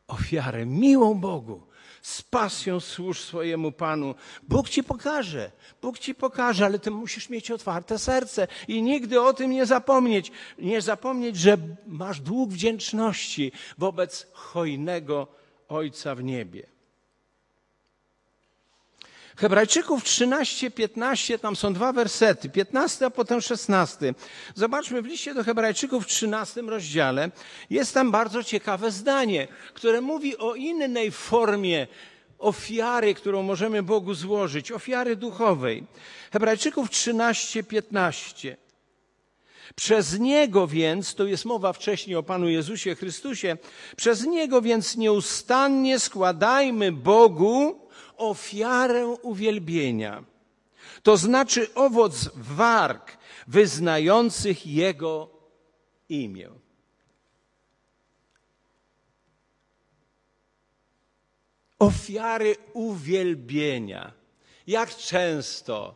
ofiarę, 0.07 0.65
miłą 0.65 1.19
Bogu 1.19 1.68
z 2.01 2.21
pasją 2.21 2.79
służ 2.79 3.21
swojemu 3.21 3.71
Panu. 3.71 4.15
Bóg 4.43 4.69
ci 4.69 4.83
pokaże, 4.83 5.51
Bóg 5.81 5.99
ci 5.99 6.15
pokaże, 6.15 6.65
ale 6.65 6.79
ty 6.79 6.91
musisz 6.91 7.29
mieć 7.29 7.51
otwarte 7.51 7.99
serce 7.99 8.47
i 8.67 8.81
nigdy 8.81 9.21
o 9.21 9.33
tym 9.33 9.51
nie 9.51 9.65
zapomnieć. 9.65 10.31
Nie 10.57 10.81
zapomnieć, 10.81 11.37
że 11.37 11.57
masz 11.87 12.19
dług 12.21 12.49
wdzięczności 12.49 13.51
wobec 13.77 14.27
hojnego 14.33 15.27
Ojca 15.67 16.15
w 16.15 16.23
niebie. 16.23 16.78
Hebrajczyków 19.39 20.03
13, 20.03 20.71
15, 20.71 21.39
tam 21.39 21.55
są 21.55 21.73
dwa 21.73 21.93
wersety, 21.93 22.49
15, 22.49 23.05
a 23.05 23.09
potem 23.09 23.41
16. 23.41 24.13
Zobaczmy 24.55 25.01
w 25.01 25.05
liście 25.05 25.33
do 25.33 25.43
Hebrajczyków 25.43 26.03
w 26.03 26.07
13 26.07 26.61
rozdziale. 26.61 27.31
Jest 27.69 27.93
tam 27.93 28.11
bardzo 28.11 28.43
ciekawe 28.43 28.91
zdanie, 28.91 29.47
które 29.73 30.01
mówi 30.01 30.37
o 30.37 30.55
innej 30.55 31.11
formie 31.11 31.87
ofiary, 32.39 33.13
którą 33.13 33.43
możemy 33.43 33.83
Bogu 33.83 34.13
złożyć, 34.13 34.71
ofiary 34.71 35.15
duchowej. 35.15 35.83
Hebrajczyków 36.31 36.89
13, 36.89 37.63
15. 37.63 38.57
Przez 39.75 40.19
Niego 40.19 40.67
więc, 40.67 41.15
to 41.15 41.25
jest 41.25 41.45
mowa 41.45 41.73
wcześniej 41.73 42.15
o 42.15 42.23
Panu 42.23 42.49
Jezusie 42.49 42.95
Chrystusie, 42.95 43.57
przez 43.95 44.25
Niego 44.25 44.61
więc 44.61 44.97
nieustannie 44.97 45.99
składajmy 45.99 46.91
Bogu 46.91 47.88
ofiarę 48.19 49.07
uwielbienia, 49.07 50.23
to 51.03 51.17
znaczy 51.17 51.73
owoc 51.75 52.29
warg 52.35 53.17
wyznających 53.47 54.67
Jego 54.67 55.29
imię. 56.09 56.49
Ofiary 61.79 62.55
uwielbienia. 62.73 64.11
Jak 64.67 64.95
często 64.95 65.95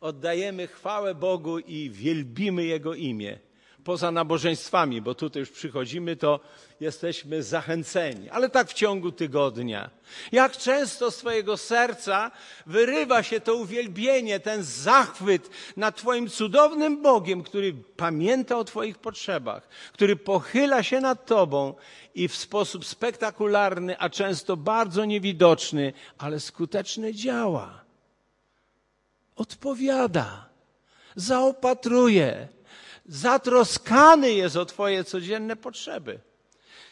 oddajemy 0.00 0.66
chwałę 0.66 1.14
Bogu 1.14 1.58
i 1.58 1.90
wielbimy 1.90 2.64
Jego 2.64 2.94
imię 2.94 3.38
poza 3.84 4.10
nabożeństwami, 4.10 5.00
bo 5.02 5.14
tutaj 5.14 5.40
już 5.40 5.50
przychodzimy, 5.50 6.16
to 6.16 6.40
jesteśmy 6.80 7.42
zachęceni, 7.42 8.30
ale 8.30 8.48
tak 8.48 8.68
w 8.68 8.72
ciągu 8.72 9.12
tygodnia. 9.12 9.90
Jak 10.32 10.56
często 10.56 11.10
z 11.10 11.16
Twojego 11.16 11.56
serca 11.56 12.30
wyrywa 12.66 13.22
się 13.22 13.40
to 13.40 13.54
uwielbienie, 13.54 14.40
ten 14.40 14.62
zachwyt 14.62 15.50
nad 15.76 15.96
Twoim 15.96 16.28
cudownym 16.28 17.02
Bogiem, 17.02 17.42
który 17.42 17.74
pamięta 17.96 18.58
o 18.58 18.64
Twoich 18.64 18.98
potrzebach, 18.98 19.68
który 19.92 20.16
pochyla 20.16 20.82
się 20.82 21.00
nad 21.00 21.26
Tobą 21.26 21.74
i 22.14 22.28
w 22.28 22.36
sposób 22.36 22.84
spektakularny, 22.84 23.98
a 23.98 24.10
często 24.10 24.56
bardzo 24.56 25.04
niewidoczny, 25.04 25.92
ale 26.18 26.40
skuteczny 26.40 27.14
działa. 27.14 27.84
Odpowiada, 29.36 30.48
zaopatruje 31.16 32.48
zatroskany 33.06 34.32
jest 34.32 34.56
o 34.56 34.66
Twoje 34.66 35.04
codzienne 35.04 35.56
potrzeby. 35.56 36.20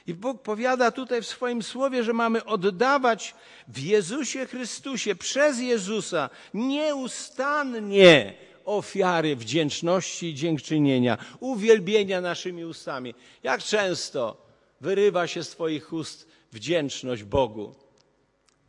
I 0.06 0.14
Bóg 0.14 0.42
powiada 0.42 0.90
tutaj 0.90 1.22
w 1.22 1.26
swoim 1.26 1.62
słowie, 1.62 2.04
że 2.04 2.12
mamy 2.12 2.44
oddawać 2.44 3.34
w 3.68 3.78
Jezusie 3.78 4.46
Chrystusie, 4.46 5.14
przez 5.14 5.60
Jezusa, 5.60 6.30
nieustannie 6.54 8.34
ofiary 8.64 9.36
wdzięczności 9.36 10.26
i 10.26 10.34
dziękczynienia, 10.34 11.18
uwielbienia 11.40 12.20
naszymi 12.20 12.64
ustami. 12.64 13.14
Jak 13.42 13.62
często 13.62 14.46
wyrywa 14.80 15.26
się 15.26 15.44
z 15.44 15.50
Twoich 15.50 15.92
ust 15.92 16.28
wdzięczność 16.52 17.22
Bogu? 17.22 17.74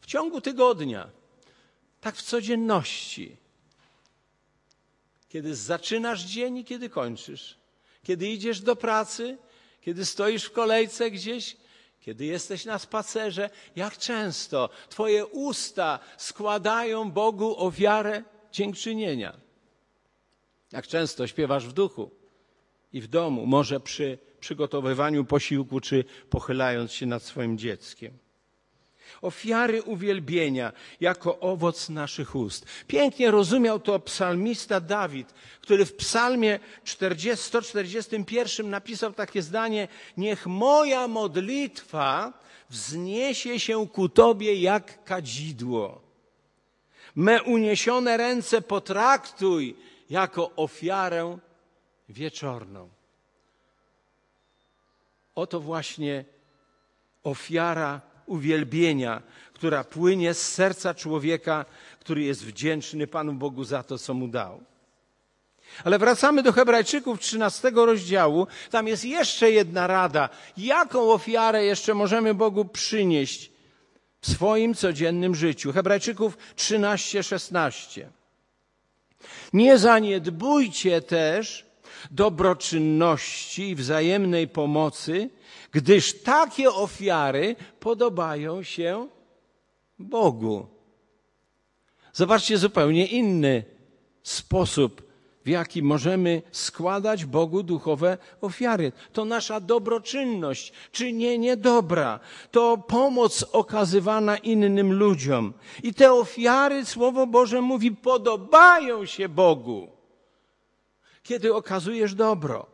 W 0.01 0.05
ciągu 0.05 0.41
tygodnia, 0.41 1.10
tak 2.01 2.15
w 2.15 2.22
codzienności 2.22 3.38
kiedy 5.29 5.55
zaczynasz 5.55 6.24
dzień 6.24 6.57
i 6.57 6.65
kiedy 6.65 6.89
kończysz. 6.89 7.57
Kiedy 8.03 8.29
idziesz 8.29 8.62
do 8.62 8.75
pracy, 8.75 9.38
kiedy 9.81 10.05
stoisz 10.05 10.43
w 10.43 10.51
kolejce 10.51 11.12
gdzieś, 11.12 11.57
kiedy 12.01 12.25
jesteś 12.25 12.65
na 12.65 12.79
spacerze, 12.79 13.50
jak 13.75 13.98
często 13.98 14.69
Twoje 14.89 15.25
usta 15.25 16.00
składają 16.17 17.12
Bogu 17.12 17.55
ofiarę 17.57 18.24
dziękczynienia. 18.51 19.39
Jak 20.71 20.88
często 20.88 21.27
śpiewasz 21.27 21.67
w 21.67 21.74
duchu. 21.74 22.12
i 22.93 23.01
w 23.01 23.07
domu, 23.07 23.45
może 23.45 23.79
przy 23.79 24.17
przygotowywaniu 24.39 25.25
posiłku, 25.25 25.79
czy 25.79 26.03
pochylając 26.29 26.91
się 26.91 27.05
nad 27.05 27.24
swoim 27.24 27.57
dzieckiem. 27.57 28.17
Ofiary 29.22 29.84
uwielbienia 29.84 30.72
jako 31.01 31.39
owoc 31.39 31.89
naszych 31.89 32.36
ust. 32.36 32.66
Pięknie 32.88 33.32
rozumiał 33.32 33.80
to 33.80 34.00
psalmista 34.00 34.80
Dawid, 34.80 35.34
który 35.62 35.86
w 35.86 35.96
psalmie 35.96 36.60
40, 36.84 37.46
141 37.46 38.70
napisał 38.70 39.13
takie 39.13 39.42
zdanie: 39.42 39.88
Niech 40.18 40.48
moja 40.48 41.08
modlitwa 41.08 42.34
wzniesie 42.70 43.60
się 43.60 43.88
ku 43.88 44.10
Tobie 44.10 44.56
jak 44.56 45.04
kadzidło. 45.04 46.01
Me 47.16 47.44
uniesione 47.44 48.18
ręce 48.18 48.62
potraktuj 48.62 49.75
jako 50.10 50.51
ofiarę 50.56 51.38
wieczorną. 52.10 52.89
Oto 55.36 55.60
właśnie 55.60 56.25
ofiara 57.24 58.01
uwielbienia, 58.29 59.21
która 59.53 59.83
płynie 59.83 60.33
z 60.33 60.53
serca 60.53 60.93
człowieka, 60.93 61.65
który 62.00 62.24
jest 62.24 62.45
wdzięczny 62.45 63.07
Panu 63.07 63.33
Bogu 63.33 63.63
za 63.63 63.83
to, 63.83 63.98
co 63.98 64.13
mu 64.13 64.27
dał. 64.27 64.63
Ale 65.83 66.00
wracamy 66.00 66.43
do 66.43 66.51
Hebrajczyków 66.53 67.19
13 67.19 67.71
rozdziału. 67.75 68.48
Tam 68.71 68.88
jest 68.88 69.05
jeszcze 69.05 69.51
jedna 69.51 69.88
rada. 69.88 70.29
Jaką 70.57 71.12
ofiarę 71.12 71.65
jeszcze 71.65 71.93
możemy 71.93 72.33
Bogu 72.33 72.65
przynieść 72.65 73.51
w 74.21 74.31
swoim 74.31 74.75
codziennym 74.75 75.36
życiu? 75.36 75.74
Hebrajczyków 75.74 76.38
13, 76.55 77.24
16. 77.24 78.09
Nie 79.53 79.77
zaniedbujcie 79.77 81.01
też 81.01 81.65
dobroczynności 82.12 83.69
i 83.69 83.75
wzajemnej 83.75 84.48
pomocy, 84.48 85.29
gdyż 85.71 86.21
takie 86.23 86.71
ofiary 86.71 87.55
podobają 87.79 88.63
się 88.63 89.07
Bogu. 89.99 90.67
Zobaczcie 92.13 92.57
zupełnie 92.57 93.05
inny 93.05 93.63
sposób, 94.23 95.09
w 95.45 95.47
jaki 95.47 95.83
możemy 95.83 96.41
składać 96.51 97.25
Bogu 97.25 97.63
duchowe 97.63 98.17
ofiary. 98.41 98.91
To 99.13 99.25
nasza 99.25 99.59
dobroczynność, 99.59 100.73
czynienie 100.91 101.57
dobra, 101.57 102.19
to 102.51 102.77
pomoc 102.77 103.45
okazywana 103.51 104.38
innym 104.38 104.93
ludziom. 104.93 105.53
I 105.83 105.93
te 105.93 106.13
ofiary, 106.13 106.85
Słowo 106.85 107.27
Boże 107.27 107.61
mówi, 107.61 107.91
podobają 107.91 109.05
się 109.05 109.29
Bogu, 109.29 109.88
kiedy 111.23 111.55
okazujesz 111.55 112.15
dobro 112.15 112.65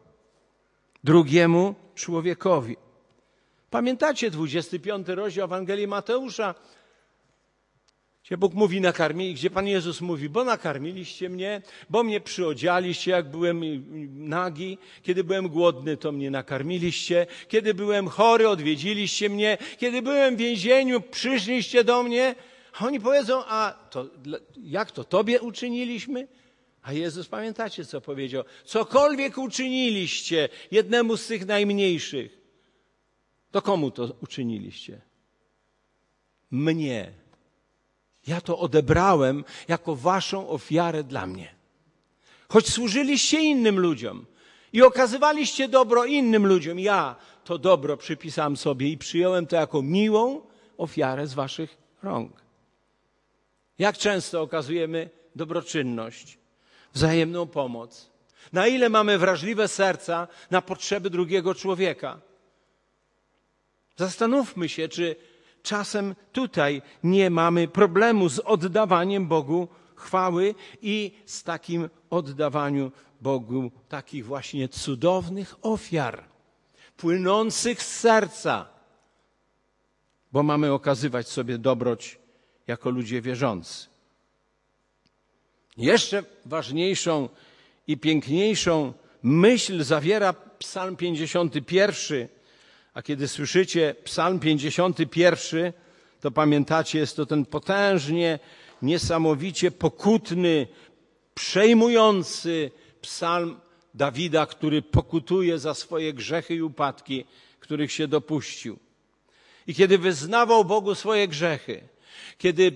drugiemu 1.03 1.75
człowiekowi. 1.95 2.77
Pamiętacie 3.75 4.31
25 4.31 5.07
rozdział 5.07 5.45
Ewangelii 5.45 5.87
Mateusza, 5.87 6.55
gdzie 8.23 8.37
Bóg 8.37 8.53
mówi 8.53 8.81
nakarmili, 8.81 9.33
gdzie 9.33 9.49
Pan 9.49 9.67
Jezus 9.67 10.01
mówi, 10.01 10.29
bo 10.29 10.43
nakarmiliście 10.43 11.29
mnie, 11.29 11.61
bo 11.89 12.03
mnie 12.03 12.21
przyodzialiście, 12.21 13.11
jak 13.11 13.29
byłem 13.29 13.61
nagi, 14.29 14.77
kiedy 15.03 15.23
byłem 15.23 15.49
głodny, 15.49 15.97
to 15.97 16.11
mnie 16.11 16.31
nakarmiliście, 16.31 17.27
kiedy 17.47 17.73
byłem 17.73 18.07
chory, 18.07 18.49
odwiedziliście 18.49 19.29
mnie, 19.29 19.57
kiedy 19.77 20.01
byłem 20.01 20.35
w 20.35 20.39
więzieniu, 20.39 21.01
przyszliście 21.01 21.83
do 21.83 22.03
mnie. 22.03 22.35
A 22.73 22.85
oni 22.85 22.99
powiedzą, 22.99 23.43
a 23.47 23.73
to, 23.89 24.05
jak 24.63 24.91
to 24.91 25.03
tobie 25.03 25.41
uczyniliśmy? 25.41 26.27
A 26.81 26.93
Jezus, 26.93 27.27
pamiętacie, 27.27 27.85
co 27.85 28.01
powiedział? 28.01 28.43
Cokolwiek 28.65 29.37
uczyniliście 29.37 30.49
jednemu 30.71 31.17
z 31.17 31.27
tych 31.27 31.45
najmniejszych, 31.45 32.44
to 33.55 33.61
komu 33.61 33.91
to 33.91 34.15
uczyniliście? 34.21 35.01
Mnie. 36.51 37.11
Ja 38.27 38.41
to 38.41 38.59
odebrałem 38.59 39.43
jako 39.67 39.95
waszą 39.95 40.49
ofiarę 40.49 41.03
dla 41.03 41.27
mnie. 41.27 41.55
Choć 42.49 42.69
służyliście 42.69 43.41
innym 43.41 43.79
ludziom 43.79 44.25
i 44.73 44.81
okazywaliście 44.81 45.67
dobro 45.67 46.05
innym 46.05 46.47
ludziom, 46.47 46.79
ja 46.79 47.15
to 47.43 47.57
dobro 47.57 47.97
przypisałem 47.97 48.57
sobie 48.57 48.89
i 48.89 48.97
przyjąłem 48.97 49.47
to 49.47 49.55
jako 49.55 49.81
miłą 49.81 50.41
ofiarę 50.77 51.27
z 51.27 51.33
waszych 51.33 51.77
rąk. 52.03 52.31
Jak 53.79 53.97
często 53.97 54.41
okazujemy 54.41 55.09
dobroczynność, 55.35 56.37
wzajemną 56.93 57.47
pomoc? 57.47 58.09
Na 58.53 58.67
ile 58.67 58.89
mamy 58.89 59.17
wrażliwe 59.17 59.67
serca 59.67 60.27
na 60.51 60.61
potrzeby 60.61 61.09
drugiego 61.09 61.55
człowieka? 61.55 62.19
Zastanówmy 63.97 64.69
się, 64.69 64.87
czy 64.87 65.15
czasem 65.63 66.15
tutaj 66.31 66.81
nie 67.03 67.29
mamy 67.29 67.67
problemu 67.67 68.29
z 68.29 68.39
oddawaniem 68.39 69.27
Bogu 69.27 69.67
chwały 69.95 70.55
i 70.81 71.11
z 71.25 71.43
takim 71.43 71.89
oddawaniu 72.09 72.91
Bogu 73.21 73.71
takich 73.89 74.25
właśnie 74.25 74.69
cudownych 74.69 75.55
ofiar, 75.61 76.23
płynących 76.97 77.83
z 77.83 77.99
serca, 77.99 78.67
bo 80.31 80.43
mamy 80.43 80.73
okazywać 80.73 81.27
sobie 81.27 81.57
dobroć 81.57 82.19
jako 82.67 82.89
ludzie 82.89 83.21
wierzący. 83.21 83.87
Jeszcze 85.77 86.23
ważniejszą 86.45 87.29
i 87.87 87.97
piękniejszą 87.97 88.93
myśl 89.23 89.83
zawiera 89.83 90.33
Psalm 90.33 90.95
51, 90.95 92.27
a 92.95 93.01
kiedy 93.01 93.27
słyszycie 93.27 93.95
Psalm 94.03 94.39
51, 94.39 95.73
to 96.21 96.31
pamiętacie, 96.31 96.99
jest 96.99 97.15
to 97.15 97.25
ten 97.25 97.45
potężnie, 97.45 98.39
niesamowicie 98.81 99.71
pokutny, 99.71 100.67
przejmujący 101.33 102.71
psalm 103.01 103.59
Dawida, 103.93 104.45
który 104.45 104.81
pokutuje 104.81 105.59
za 105.59 105.73
swoje 105.73 106.13
grzechy 106.13 106.55
i 106.55 106.61
upadki, 106.61 107.25
których 107.59 107.91
się 107.91 108.07
dopuścił. 108.07 108.79
I 109.67 109.75
kiedy 109.75 109.97
wyznawał 109.97 110.65
Bogu 110.65 110.95
swoje 110.95 111.27
grzechy, 111.27 111.81
kiedy 112.37 112.71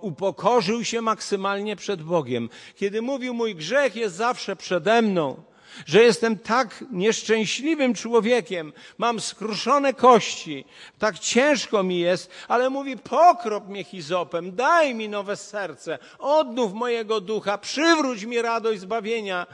upokorzył 0.00 0.84
się 0.84 1.00
maksymalnie 1.00 1.76
przed 1.76 2.02
Bogiem, 2.02 2.48
kiedy 2.76 3.02
mówił, 3.02 3.34
mój 3.34 3.54
grzech 3.54 3.96
jest 3.96 4.16
zawsze 4.16 4.56
przede 4.56 5.02
mną, 5.02 5.42
że 5.86 6.02
jestem 6.02 6.38
tak 6.38 6.84
nieszczęśliwym 6.90 7.94
człowiekiem, 7.94 8.72
mam 8.98 9.20
skruszone 9.20 9.94
kości, 9.94 10.64
tak 10.98 11.18
ciężko 11.18 11.82
mi 11.82 11.98
jest, 11.98 12.30
ale 12.48 12.70
mówi, 12.70 12.96
pokrop 12.96 13.68
mnie 13.68 13.84
hizopem, 13.84 14.56
daj 14.56 14.94
mi 14.94 15.08
nowe 15.08 15.36
serce, 15.36 15.98
odnów 16.18 16.72
mojego 16.72 17.20
ducha, 17.20 17.58
przywróć 17.58 18.24
mi 18.24 18.42
radość 18.42 18.80
zbawienia. 18.80 19.46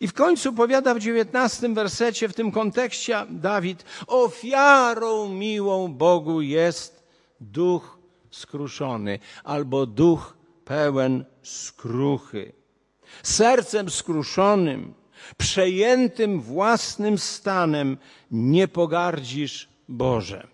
I 0.00 0.08
w 0.08 0.12
końcu 0.12 0.52
powiada 0.52 0.94
w 0.94 0.98
dziewiętnastym 0.98 1.74
wersecie 1.74 2.28
w 2.28 2.34
tym 2.34 2.52
kontekście 2.52 3.26
Dawid, 3.30 3.84
ofiarą 4.06 5.28
miłą 5.28 5.88
Bogu 5.88 6.40
jest 6.40 7.04
duch 7.40 7.98
skruszony 8.30 9.18
albo 9.44 9.86
duch 9.86 10.36
pełen 10.64 11.24
skruchy. 11.42 12.52
Sercem 13.22 13.90
skruszonym 13.90 14.94
przejętym 15.36 16.40
własnym 16.40 17.18
stanem 17.18 17.96
nie 18.30 18.68
pogardzisz 18.68 19.68
Boże. 19.88 20.48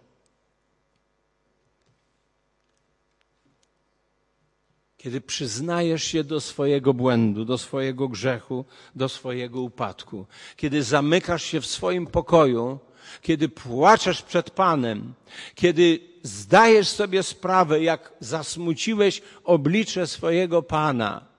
Kiedy 4.96 5.20
przyznajesz 5.20 6.04
się 6.04 6.24
do 6.24 6.40
swojego 6.40 6.94
błędu, 6.94 7.44
do 7.44 7.58
swojego 7.58 8.08
grzechu, 8.08 8.64
do 8.94 9.08
swojego 9.08 9.60
upadku, 9.60 10.26
kiedy 10.56 10.82
zamykasz 10.82 11.44
się 11.44 11.60
w 11.60 11.66
swoim 11.66 12.06
pokoju, 12.06 12.78
kiedy 13.22 13.48
płaczesz 13.48 14.22
przed 14.22 14.50
Panem, 14.50 15.14
kiedy 15.54 16.00
zdajesz 16.22 16.88
sobie 16.88 17.22
sprawę, 17.22 17.82
jak 17.82 18.12
zasmuciłeś 18.20 19.22
oblicze 19.44 20.06
swojego 20.06 20.62
Pana, 20.62 21.33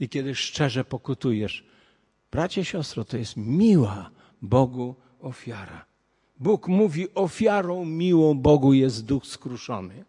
i 0.00 0.08
kiedy 0.08 0.34
szczerze 0.34 0.84
pokutujesz. 0.84 1.64
Bracie, 2.30 2.64
siostro, 2.64 3.04
to 3.04 3.16
jest 3.16 3.36
miła 3.36 4.10
Bogu 4.42 4.96
ofiara. 5.20 5.84
Bóg 6.36 6.68
mówi, 6.68 7.14
ofiarą 7.14 7.84
miłą 7.84 8.38
Bogu 8.38 8.72
jest 8.72 9.04
duch 9.04 9.26
skruszony. 9.26 10.04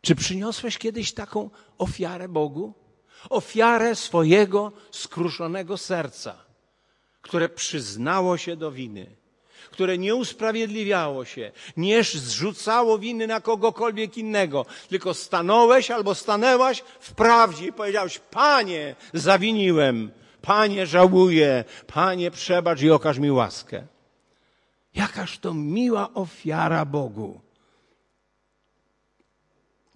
Czy 0.00 0.14
przyniosłeś 0.14 0.78
kiedyś 0.78 1.12
taką 1.12 1.50
ofiarę 1.78 2.28
Bogu? 2.28 2.74
Ofiarę 3.30 3.94
swojego 3.94 4.72
skruszonego 4.90 5.76
serca, 5.78 6.44
które 7.22 7.48
przyznało 7.48 8.36
się 8.36 8.56
do 8.56 8.72
winy, 8.72 9.16
które 9.70 9.98
nie 9.98 10.14
usprawiedliwiało 10.14 11.24
się, 11.24 11.52
nie 11.76 12.02
zrzucało 12.02 12.98
winy 12.98 13.26
na 13.26 13.40
kogokolwiek 13.40 14.18
innego, 14.18 14.66
tylko 14.88 15.14
stanąłeś 15.14 15.90
albo 15.90 16.14
stanęłaś 16.14 16.82
w 17.00 17.12
prawdzie 17.12 17.66
i 17.66 17.72
powiedziałeś, 17.72 18.18
Panie, 18.30 18.96
zawiniłem, 19.14 20.10
Panie, 20.42 20.86
żałuję, 20.86 21.64
Panie, 21.86 22.30
przebacz 22.30 22.82
i 22.82 22.90
okaż 22.90 23.18
mi 23.18 23.30
łaskę. 23.30 23.86
Jakaż 24.94 25.38
to 25.38 25.54
miła 25.54 26.14
ofiara 26.14 26.84
Bogu. 26.84 27.40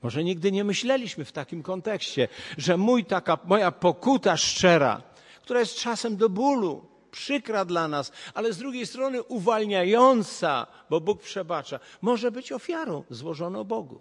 Może 0.02 0.24
nigdy 0.24 0.52
nie 0.52 0.64
myśleliśmy 0.64 1.24
w 1.24 1.32
takim 1.32 1.62
kontekście, 1.62 2.28
że 2.58 2.76
mój 2.76 3.04
taka, 3.04 3.38
moja 3.44 3.72
pokuta 3.72 4.36
szczera, 4.36 5.02
która 5.42 5.60
jest 5.60 5.76
czasem 5.76 6.16
do 6.16 6.28
bólu, 6.28 6.86
przykra 7.14 7.64
dla 7.64 7.88
nas, 7.88 8.12
ale 8.34 8.52
z 8.52 8.58
drugiej 8.58 8.86
strony 8.86 9.22
uwalniająca, 9.22 10.66
bo 10.90 11.00
Bóg 11.00 11.22
przebacza, 11.22 11.80
może 12.02 12.30
być 12.30 12.52
ofiarą 12.52 13.04
złożoną 13.10 13.64
Bogu. 13.64 14.00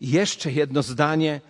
I 0.00 0.10
jeszcze 0.10 0.52
jedno 0.52 0.82
zdanie 0.82 1.40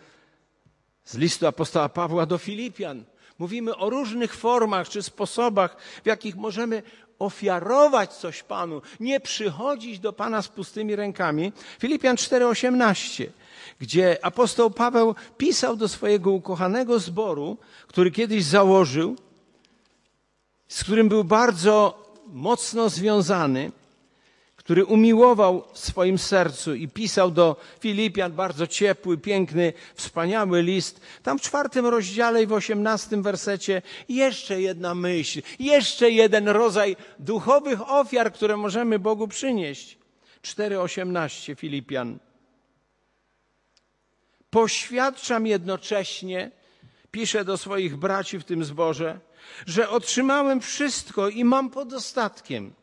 z 1.05 1.17
listu 1.17 1.47
apostoła 1.47 1.89
Pawła 1.89 2.27
do 2.27 2.39
Filipian. 2.39 3.05
Mówimy 3.39 3.77
o 3.77 3.91
różnych 3.91 4.35
formach 4.35 4.89
czy 4.89 5.03
sposobach, 5.03 5.77
w 6.03 6.07
jakich 6.07 6.37
możemy 6.37 6.83
ofiarować 7.19 8.15
coś 8.15 8.43
Panu, 8.43 8.83
nie 9.01 9.21
przychodzić 9.21 9.99
do 9.99 10.13
Pana 10.13 10.43
z 10.43 10.49
pustymi 10.49 10.97
rękami. 10.97 11.53
Filipian 11.79 12.17
4:18, 12.17 13.27
gdzie 13.81 14.19
apostoł 14.23 14.71
Paweł 14.71 15.15
pisał 15.39 15.77
do 15.77 15.89
swojego 15.89 16.31
ukochanego 16.31 16.99
zboru, 16.99 17.57
który 17.87 18.11
kiedyś 18.11 18.45
założył, 18.45 19.17
z 20.69 20.85
którym 20.85 21.09
był 21.09 21.25
bardzo 21.25 22.03
mocno 22.33 22.89
związany, 22.89 23.73
który 24.69 24.85
umiłował 24.85 25.65
w 25.73 25.79
swoim 25.79 26.19
sercu 26.19 26.75
i 26.75 26.89
pisał 26.89 27.31
do 27.31 27.57
Filipian 27.81 28.33
bardzo 28.33 28.67
ciepły, 28.67 29.19
piękny, 29.19 29.73
wspaniały 29.95 30.63
list. 30.63 31.01
Tam 31.23 31.39
w 31.39 31.43
czwartym 31.43 31.87
rozdziale 31.87 32.43
i 32.43 32.47
w 32.47 32.53
osiemnastym 32.53 33.23
wersecie 33.23 33.83
jeszcze 34.09 34.61
jedna 34.61 34.95
myśl, 34.95 35.43
jeszcze 35.59 36.11
jeden 36.11 36.49
rodzaj 36.49 36.97
duchowych 37.19 37.91
ofiar, 37.91 38.33
które 38.33 38.57
możemy 38.57 38.99
Bogu 38.99 39.29
przynieść. 39.29 39.99
4,18 40.43 41.57
Filipian. 41.57 42.19
Poświadczam 44.51 45.47
jednocześnie, 45.47 46.51
piszę 47.11 47.45
do 47.45 47.57
swoich 47.57 47.97
braci 47.97 48.39
w 48.39 48.45
tym 48.45 48.65
zborze, 48.65 49.21
że 49.67 49.89
otrzymałem 49.89 50.61
wszystko 50.61 51.29
i 51.29 51.45
mam 51.45 51.71
podostatkiem 51.71 52.78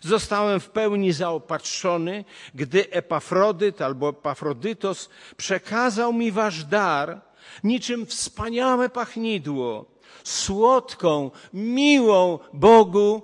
Zostałem 0.00 0.60
w 0.60 0.70
pełni 0.70 1.12
zaopatrzony, 1.12 2.24
gdy 2.54 2.90
Epafrodyt 2.90 3.82
albo 3.82 4.08
Epafrodytos 4.08 5.08
przekazał 5.36 6.12
mi 6.12 6.32
wasz 6.32 6.64
dar, 6.64 7.20
niczym 7.64 8.06
wspaniałe 8.06 8.88
pachnidło, 8.88 9.86
słodką, 10.24 11.30
miłą 11.52 12.38
Bogu 12.52 13.22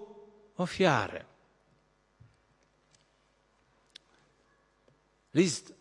ofiarę. 0.57 1.25
List, 5.35 5.75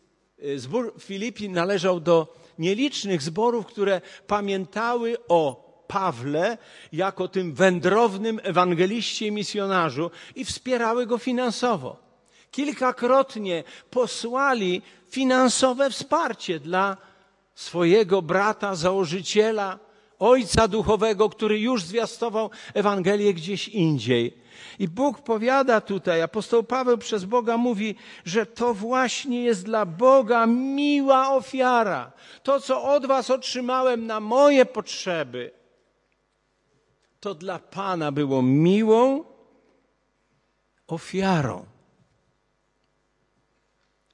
y, 0.44 0.60
zbór 0.60 0.94
Filipi 1.00 1.50
należał 1.50 2.00
do 2.00 2.36
nielicznych 2.60 3.22
zborów, 3.22 3.66
które 3.66 4.02
pamiętały 4.28 5.18
o 5.28 5.67
Pawle 5.88 6.58
jako 6.94 7.28
tym 7.28 7.54
wędrownym 7.54 8.40
ewangeliście 8.44 9.28
i 9.28 9.32
misjonarzu 9.32 10.12
i 10.36 10.46
wspierały 10.46 11.06
go 11.06 11.18
finansowo. 11.18 12.08
Kilkakrotnie 12.52 13.64
posłali 13.90 14.82
finansowe 15.10 15.90
wsparcie 15.90 16.60
dla 16.60 16.98
swojego 17.56 18.22
brata, 18.22 18.76
założyciela, 18.76 19.80
ojca 20.20 20.68
duchowego, 20.68 21.30
który 21.30 21.60
już 21.60 21.84
zwiastował 21.84 22.50
Ewangelię 22.74 23.34
gdzieś 23.34 23.68
indziej. 23.68 24.38
I 24.80 24.88
Bóg 24.88 25.22
powiada 25.22 25.82
tutaj, 25.82 26.22
apostoł 26.22 26.64
Paweł 26.64 26.98
przez 26.98 27.26
Boga 27.26 27.58
mówi, 27.58 27.96
że 28.26 28.46
to 28.46 28.74
właśnie 28.74 29.44
jest 29.44 29.66
dla 29.66 29.86
Boga 29.86 30.46
miła 30.46 31.34
ofiara. 31.34 32.12
To, 32.44 32.60
co 32.60 32.84
od 32.84 33.06
was 33.06 33.30
otrzymałem 33.30 34.06
na 34.08 34.20
moje 34.20 34.66
potrzeby, 34.66 35.52
to 37.20 37.36
dla 37.36 37.60
Pana 37.60 38.12
było 38.12 38.42
miłą 38.42 39.24
ofiarą. 40.88 41.66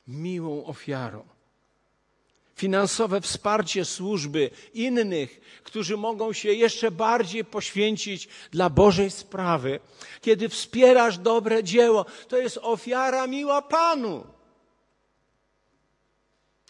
Miłą 0.07 0.65
ofiarą. 0.65 1.23
Finansowe 2.55 3.21
wsparcie 3.21 3.85
służby 3.85 4.49
innych, 4.73 5.61
którzy 5.63 5.97
mogą 5.97 6.33
się 6.33 6.53
jeszcze 6.53 6.91
bardziej 6.91 7.45
poświęcić 7.45 8.27
dla 8.51 8.69
Bożej 8.69 9.11
sprawy. 9.11 9.79
Kiedy 10.21 10.49
wspierasz 10.49 11.17
dobre 11.17 11.63
dzieło, 11.63 12.05
to 12.27 12.37
jest 12.37 12.59
ofiara 12.61 13.27
miła 13.27 13.61
Panu 13.61 14.23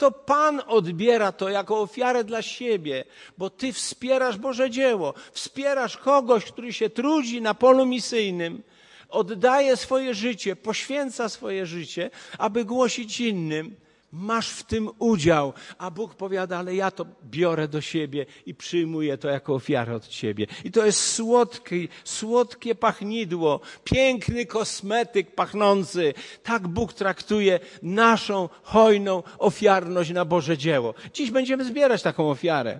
to 0.04 0.12
Pan 0.12 0.62
odbiera 0.68 1.32
to 1.32 1.50
jako 1.50 1.82
ofiarę 1.82 2.24
dla 2.24 2.42
siebie, 2.42 3.04
bo 3.38 3.50
Ty 3.50 3.74
wspierasz 3.74 4.38
Boże 4.38 4.70
dzieło, 4.70 5.14
wspierasz 5.32 5.98
kogoś, 5.98 6.46
który 6.46 6.74
się 6.74 6.90
trudzi 6.90 7.42
na 7.42 7.54
polu 7.54 7.86
misyjnym, 7.86 8.64
oddaje 9.10 9.78
swoje 9.78 10.14
życie, 10.14 10.56
poświęca 10.56 11.30
swoje 11.30 11.66
życie, 11.66 12.10
aby 12.38 12.66
głosić 12.66 13.20
innym 13.20 13.76
masz 14.14 14.50
w 14.50 14.64
tym 14.64 14.90
udział, 15.00 15.54
a 15.78 15.92
Bóg 15.92 16.16
powiada, 16.16 16.58
ale 16.58 16.76
ja 16.76 16.92
to 16.92 17.06
biorę 17.24 17.68
do 17.68 17.82
siebie 17.82 18.26
i 18.46 18.56
przyjmuję 18.56 19.18
to 19.18 19.30
jako 19.30 19.54
ofiarę 19.54 19.96
od 19.96 20.08
Ciebie. 20.08 20.48
I 20.64 20.72
to 20.72 20.86
jest 20.86 21.14
słodki, 21.14 21.90
słodkie 22.04 22.76
pachnidło, 22.76 23.60
piękny 23.84 24.46
kosmetyk 24.46 25.36
pachnący. 25.36 26.14
Tak 26.44 26.68
Bóg 26.68 26.94
traktuje 26.94 27.60
naszą 27.82 28.50
hojną 28.64 29.24
ofiarność 29.40 30.12
na 30.12 30.26
Boże 30.26 30.58
dzieło. 30.58 30.94
Dziś 31.14 31.32
będziemy 31.32 31.66
zbierać 31.66 32.02
taką 32.02 32.30
ofiarę. 32.30 32.80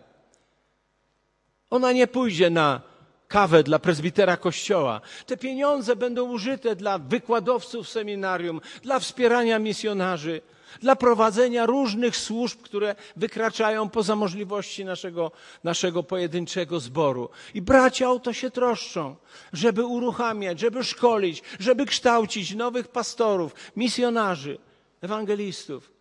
Ona 1.70 1.92
nie 1.92 2.08
pójdzie 2.08 2.50
na 2.50 2.93
kawę 3.34 3.64
dla 3.64 3.80
prezbitera 3.80 4.38
kościoła. 4.38 5.02
Te 5.26 5.38
pieniądze 5.38 5.96
będą 5.96 6.24
użyte 6.24 6.76
dla 6.76 6.98
wykładowców 6.98 7.90
seminarium, 7.90 8.62
dla 8.84 9.00
wspierania 9.00 9.60
misjonarzy 9.60 10.42
dla 10.82 10.96
prowadzenia 10.96 11.66
różnych 11.66 12.18
służb, 12.18 12.62
które 12.62 12.96
wykraczają 13.16 13.90
poza 13.90 14.16
możliwości 14.16 14.86
naszego, 14.86 15.32
naszego 15.64 16.04
pojedynczego 16.04 16.80
zboru. 16.80 17.30
I 17.54 17.62
bracia 17.62 18.12
o 18.12 18.20
to 18.20 18.34
się 18.34 18.52
troszczą, 18.52 19.16
żeby 19.54 19.86
uruchamiać, 19.86 20.60
żeby 20.60 20.84
szkolić, 20.84 21.44
żeby 21.60 21.86
kształcić 21.86 22.56
nowych 22.56 22.88
pastorów, 22.88 23.56
misjonarzy, 23.76 24.58
ewangelistów. 25.02 25.92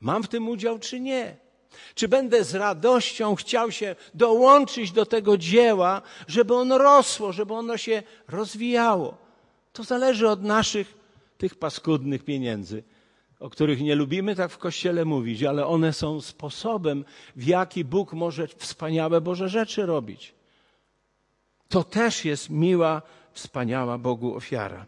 Mam 0.00 0.22
w 0.22 0.28
tym 0.28 0.48
udział 0.48 0.78
czy 0.78 1.00
nie? 1.00 1.47
Czy 1.94 2.08
będę 2.08 2.44
z 2.44 2.54
radością 2.54 3.34
chciał 3.34 3.72
się 3.72 3.96
dołączyć 4.14 4.92
do 4.92 5.06
tego 5.06 5.38
dzieła, 5.38 6.02
żeby 6.28 6.54
ono 6.54 6.78
rosło, 6.78 7.32
żeby 7.32 7.54
ono 7.54 7.76
się 7.76 8.02
rozwijało? 8.28 9.16
To 9.72 9.82
zależy 9.84 10.28
od 10.28 10.42
naszych 10.42 10.94
tych 11.38 11.54
paskudnych 11.54 12.24
pieniędzy 12.24 12.82
o 13.40 13.50
których 13.50 13.80
nie 13.80 13.94
lubimy 13.94 14.36
tak 14.36 14.50
w 14.50 14.58
kościele 14.58 15.04
mówić, 15.04 15.42
ale 15.42 15.66
one 15.66 15.92
są 15.92 16.20
sposobem, 16.20 17.04
w 17.36 17.46
jaki 17.46 17.84
Bóg 17.84 18.12
może 18.12 18.46
wspaniałe 18.46 19.20
Boże 19.20 19.48
rzeczy 19.48 19.86
robić. 19.86 20.34
To 21.68 21.84
też 21.84 22.24
jest 22.24 22.50
miła, 22.50 23.02
wspaniała 23.32 23.98
Bogu 23.98 24.34
ofiara. 24.34 24.86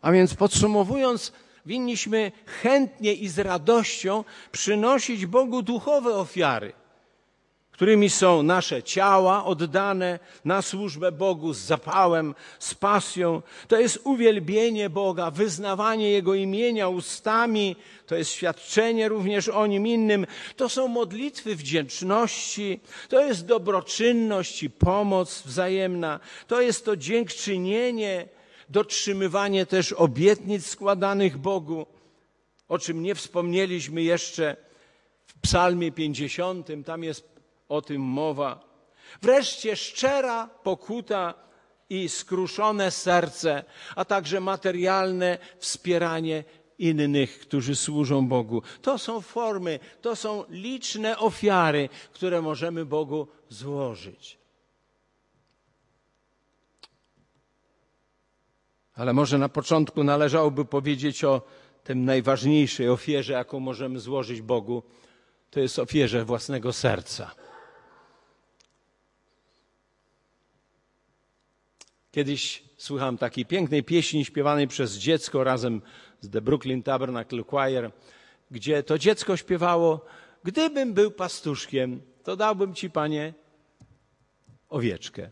A 0.00 0.12
więc 0.12 0.34
podsumowując, 0.34 1.32
winniśmy 1.66 2.32
chętnie 2.62 3.14
i 3.14 3.28
z 3.28 3.38
radością 3.38 4.24
przynosić 4.52 5.26
Bogu 5.26 5.62
duchowe 5.62 6.14
ofiary 6.14 6.72
którymi 7.82 8.10
są 8.10 8.42
nasze 8.42 8.82
ciała 8.82 9.44
oddane 9.44 10.18
na 10.44 10.62
służbę 10.62 11.12
Bogu 11.12 11.52
z 11.52 11.58
zapałem, 11.58 12.34
z 12.58 12.74
pasją. 12.74 13.42
To 13.68 13.76
jest 13.76 14.00
uwielbienie 14.04 14.90
Boga, 14.90 15.30
wyznawanie 15.30 16.10
Jego 16.10 16.34
imienia 16.34 16.88
ustami, 16.88 17.76
to 18.06 18.16
jest 18.16 18.30
świadczenie 18.30 19.08
również 19.08 19.48
o 19.48 19.66
Nim 19.66 19.86
innym. 19.86 20.26
To 20.56 20.68
są 20.68 20.88
modlitwy 20.88 21.56
wdzięczności, 21.56 22.80
to 23.08 23.24
jest 23.24 23.46
dobroczynność 23.46 24.62
i 24.62 24.70
pomoc 24.70 25.42
wzajemna, 25.42 26.20
to 26.46 26.60
jest 26.60 26.84
to 26.84 26.96
dziękczynienie, 26.96 28.28
dotrzymywanie 28.72 29.66
też 29.66 29.92
obietnic 29.92 30.66
składanych 30.66 31.38
Bogu, 31.38 31.86
o 32.68 32.78
czym 32.78 33.02
nie 33.02 33.14
wspomnieliśmy 33.14 34.02
jeszcze 34.02 34.56
W 35.26 35.40
Psalmie 35.40 35.92
50 35.92 36.68
tam 36.86 37.04
jest 37.04 37.28
o 37.68 37.82
tym 37.82 38.02
mowa. 38.02 38.64
Wreszcie 39.22 39.76
szczera 39.76 40.46
pokuta 40.62 41.34
i 41.90 42.08
skruszone 42.08 42.90
serce, 42.90 43.64
a 43.96 44.04
także 44.04 44.40
materialne 44.40 45.38
wspieranie 45.58 46.44
innych, 46.78 47.38
którzy 47.40 47.76
służą 47.76 48.28
Bogu. 48.28 48.62
To 48.82 48.98
są 48.98 49.20
formy, 49.20 49.78
to 50.00 50.16
są 50.16 50.44
liczne 50.48 51.18
ofiary, 51.18 51.88
które 52.12 52.42
możemy 52.42 52.84
Bogu 52.84 53.28
złożyć. 53.48 54.41
Ale 58.94 59.12
może 59.12 59.38
na 59.38 59.48
początku 59.48 60.04
należałoby 60.04 60.64
powiedzieć 60.64 61.24
o 61.24 61.42
tym 61.84 62.04
najważniejszej 62.04 62.88
ofierze, 62.88 63.32
jaką 63.32 63.60
możemy 63.60 64.00
złożyć 64.00 64.42
Bogu. 64.42 64.82
To 65.50 65.60
jest 65.60 65.78
ofierze 65.78 66.24
własnego 66.24 66.72
serca. 66.72 67.30
Kiedyś 72.10 72.62
słuchałem 72.76 73.18
takiej 73.18 73.46
pięknej 73.46 73.82
pieśni 73.82 74.24
śpiewanej 74.24 74.68
przez 74.68 74.96
dziecko 74.96 75.44
razem 75.44 75.82
z 76.20 76.30
The 76.30 76.40
Brooklyn 76.40 76.82
Tabernacle 76.82 77.44
Choir, 77.44 77.90
gdzie 78.50 78.82
to 78.82 78.98
dziecko 78.98 79.36
śpiewało: 79.36 80.04
Gdybym 80.44 80.94
był 80.94 81.10
pastuszkiem, 81.10 82.00
to 82.24 82.36
dałbym 82.36 82.74
ci, 82.74 82.90
panie, 82.90 83.34
owieczkę. 84.68 85.30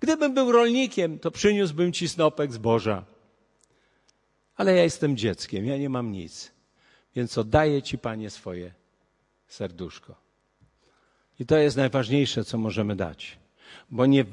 Gdybym 0.00 0.34
był 0.34 0.52
rolnikiem, 0.52 1.18
to 1.18 1.30
przyniósłbym 1.30 1.92
ci 1.92 2.08
snopek 2.08 2.52
zboża. 2.52 3.04
Ale 4.56 4.74
ja 4.74 4.82
jestem 4.82 5.16
dzieckiem, 5.16 5.66
ja 5.66 5.76
nie 5.76 5.88
mam 5.88 6.12
nic, 6.12 6.52
więc 7.16 7.38
oddaję 7.38 7.82
ci, 7.82 7.98
panie, 7.98 8.30
swoje 8.30 8.72
serduszko. 9.46 10.14
I 11.40 11.46
to 11.46 11.56
jest 11.56 11.76
najważniejsze, 11.76 12.44
co 12.44 12.58
możemy 12.58 12.96
dać, 12.96 13.38
bo 13.90 14.06
nie 14.06 14.24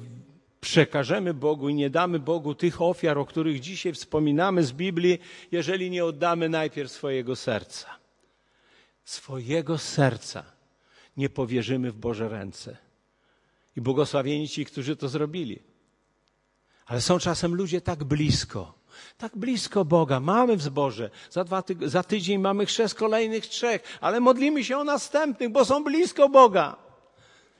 przekażemy 0.62 1.34
Bogu 1.34 1.70
i 1.70 1.74
nie 1.74 1.90
damy 1.90 2.20
Bogu 2.20 2.56
tych 2.56 2.82
ofiar, 2.82 3.18
o 3.18 3.26
których 3.26 3.60
dzisiaj 3.60 3.94
wspominamy 3.94 4.64
z 4.64 4.72
Biblii, 4.72 5.20
jeżeli 5.52 5.90
nie 5.90 6.06
oddamy 6.06 6.50
najpierw 6.50 6.92
swojego 6.92 7.36
serca. 7.36 7.88
Swojego 9.04 9.78
serca 9.78 10.44
nie 11.18 11.30
powierzymy 11.30 11.92
w 11.92 11.98
Boże 11.98 12.30
ręce. 12.30 12.87
I 13.78 13.82
błogosławieni 13.82 14.48
ci, 14.48 14.66
którzy 14.66 14.96
to 14.96 15.10
zrobili. 15.10 15.60
Ale 16.86 17.02
są 17.02 17.20
czasem 17.20 17.56
ludzie 17.56 17.82
tak 17.82 18.04
blisko, 18.04 18.74
tak 19.18 19.38
blisko 19.38 19.86
Boga. 19.86 20.20
Mamy 20.20 20.58
w 20.58 20.62
zborze, 20.62 21.10
za, 21.30 21.44
dwa 21.44 21.64
za 21.86 22.04
tydzień 22.04 22.42
mamy 22.42 22.66
chrzest 22.66 22.96
kolejnych 22.96 23.48
trzech, 23.48 23.98
ale 24.02 24.20
modlimy 24.20 24.64
się 24.64 24.78
o 24.78 24.84
następnych, 24.84 25.50
bo 25.50 25.66
są 25.66 25.84
blisko 25.84 26.30
Boga 26.30 26.76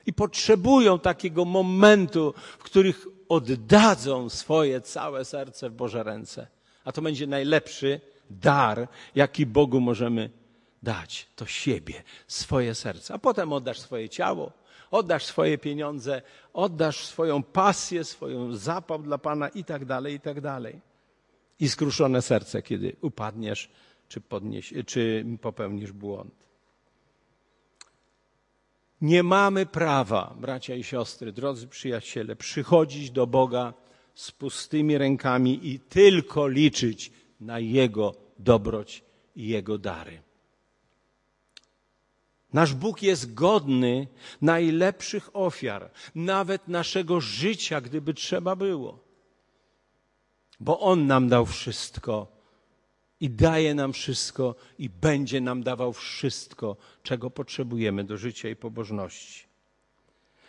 i 0.06 0.12
potrzebują 0.12 0.98
takiego 0.98 1.44
momentu, 1.44 2.34
w 2.58 2.62
których 2.62 3.06
oddadzą 3.28 4.28
swoje 4.28 4.80
całe 4.80 5.24
serce 5.24 5.70
w 5.70 5.74
Boże 5.74 6.02
ręce. 6.02 6.46
A 6.84 6.92
to 6.92 7.02
będzie 7.02 7.26
najlepszy 7.26 8.00
dar, 8.30 8.88
jaki 9.14 9.46
Bogu 9.46 9.80
możemy 9.80 10.30
dać. 10.82 11.26
To 11.36 11.46
siebie, 11.46 12.02
swoje 12.26 12.74
serce. 12.74 13.14
A 13.14 13.18
potem 13.18 13.52
oddasz 13.52 13.80
swoje 13.80 14.08
ciało, 14.08 14.57
oddasz 14.90 15.24
swoje 15.24 15.58
pieniądze, 15.58 16.22
oddasz 16.52 17.06
swoją 17.06 17.42
pasję, 17.42 18.04
swoją 18.04 18.56
zapał 18.56 19.02
dla 19.02 19.18
Pana 19.18 19.48
i 19.48 19.64
tak 19.64 19.84
dalej, 19.84 20.14
i 20.14 20.20
tak 20.20 20.40
dalej. 20.40 20.80
I 21.60 21.68
skruszone 21.68 22.22
serce, 22.22 22.62
kiedy 22.62 22.96
upadniesz, 23.00 23.70
czy, 24.08 24.20
podnieś, 24.20 24.74
czy 24.86 25.24
popełnisz 25.40 25.92
błąd. 25.92 26.34
Nie 29.00 29.22
mamy 29.22 29.66
prawa, 29.66 30.34
bracia 30.40 30.74
i 30.74 30.84
siostry, 30.84 31.32
drodzy 31.32 31.68
przyjaciele, 31.68 32.36
przychodzić 32.36 33.10
do 33.10 33.26
Boga 33.26 33.74
z 34.14 34.30
pustymi 34.30 34.98
rękami 34.98 35.68
i 35.68 35.80
tylko 35.80 36.48
liczyć 36.48 37.12
na 37.40 37.58
Jego 37.58 38.14
dobroć 38.38 39.04
i 39.36 39.48
Jego 39.48 39.78
dary. 39.78 40.27
Nasz 42.52 42.74
Bóg 42.74 43.02
jest 43.02 43.34
godny 43.34 44.06
najlepszych 44.42 45.36
ofiar, 45.36 45.90
nawet 46.14 46.68
naszego 46.68 47.20
życia, 47.20 47.80
gdyby 47.80 48.14
trzeba 48.14 48.56
było. 48.56 48.98
Bo 50.60 50.80
On 50.80 51.06
nam 51.06 51.28
dał 51.28 51.46
wszystko 51.46 52.26
i 53.20 53.30
daje 53.30 53.74
nam 53.74 53.92
wszystko 53.92 54.54
i 54.78 54.88
będzie 54.88 55.40
nam 55.40 55.62
dawał 55.62 55.92
wszystko, 55.92 56.76
czego 57.02 57.30
potrzebujemy 57.30 58.04
do 58.04 58.16
życia 58.16 58.48
i 58.48 58.56
pobożności. 58.56 59.44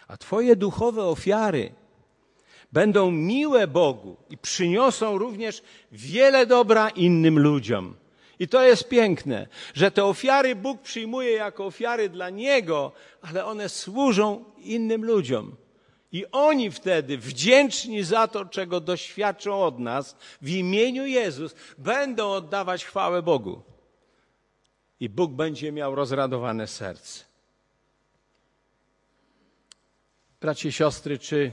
A 0.08 0.18
Twoje 0.18 0.56
duchowe 0.56 1.04
ofiary 1.04 1.74
będą 2.72 3.12
miłe 3.12 3.68
Bogu 3.68 4.18
i 4.30 4.38
przyniosą 4.38 5.18
również 5.18 5.62
wiele 5.92 6.46
dobra 6.46 6.90
innym 6.90 7.40
ludziom. 7.40 7.96
I 8.39 8.47
to 8.47 8.63
jest 8.63 8.89
piękne, 8.89 9.47
że 9.73 9.91
te 9.91 10.06
ofiary 10.06 10.56
Bóg 10.56 10.82
przyjmuje 10.82 11.32
jako 11.32 11.65
ofiary 11.65 12.10
dla 12.10 12.30
Niego, 12.30 12.91
ale 13.21 13.45
one 13.45 13.69
służą 13.69 14.45
innym 14.58 15.06
ludziom. 15.06 15.56
I 16.12 16.25
oni 16.32 16.71
wtedy, 16.71 17.17
wdzięczni 17.17 18.04
za 18.04 18.28
to, 18.28 18.45
czego 18.45 18.80
doświadczą 18.80 19.63
od 19.63 19.80
nas, 19.80 20.15
w 20.41 20.49
imieniu 20.49 21.06
Jezus, 21.06 21.56
będą 21.78 22.32
oddawać 22.32 22.86
chwałę 22.86 23.21
Bogu. 23.21 23.62
I 24.99 25.10
Bóg 25.10 25.32
będzie 25.32 25.71
miał 25.71 25.95
rozradowane 25.95 26.67
serce. 26.67 27.23
Bracie, 30.41 30.71
siostry, 30.71 31.19
czy 31.19 31.52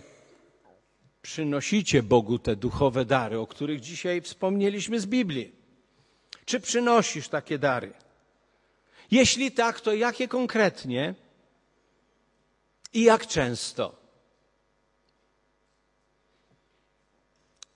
przynosicie 1.22 2.02
Bogu 2.02 2.38
te 2.38 2.56
duchowe 2.56 3.04
dary, 3.04 3.38
o 3.38 3.46
których 3.46 3.80
dzisiaj 3.80 4.20
wspomnieliśmy 4.20 5.00
z 5.00 5.06
Biblii? 5.06 5.65
Czy 6.46 6.60
przynosisz 6.60 7.28
takie 7.28 7.58
dary? 7.58 7.92
Jeśli 9.10 9.52
tak, 9.52 9.80
to 9.80 9.94
jakie 9.94 10.28
konkretnie 10.28 11.14
i 12.92 13.02
jak 13.02 13.26
często? 13.26 13.96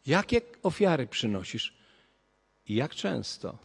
Jakie 0.06 0.40
ofiary 0.62 1.06
przynosisz 1.06 1.74
i 2.66 2.74
jak 2.74 2.94
często? 2.94 3.58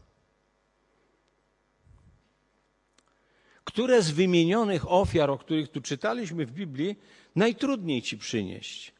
Które 3.63 4.01
z 4.01 4.11
wymienionych 4.11 4.91
ofiar, 4.91 5.29
o 5.29 5.37
których 5.37 5.71
tu 5.71 5.81
czytaliśmy 5.81 6.45
w 6.45 6.51
Biblii, 6.51 6.95
najtrudniej 7.35 8.01
ci 8.01 8.17
przynieść? 8.17 8.94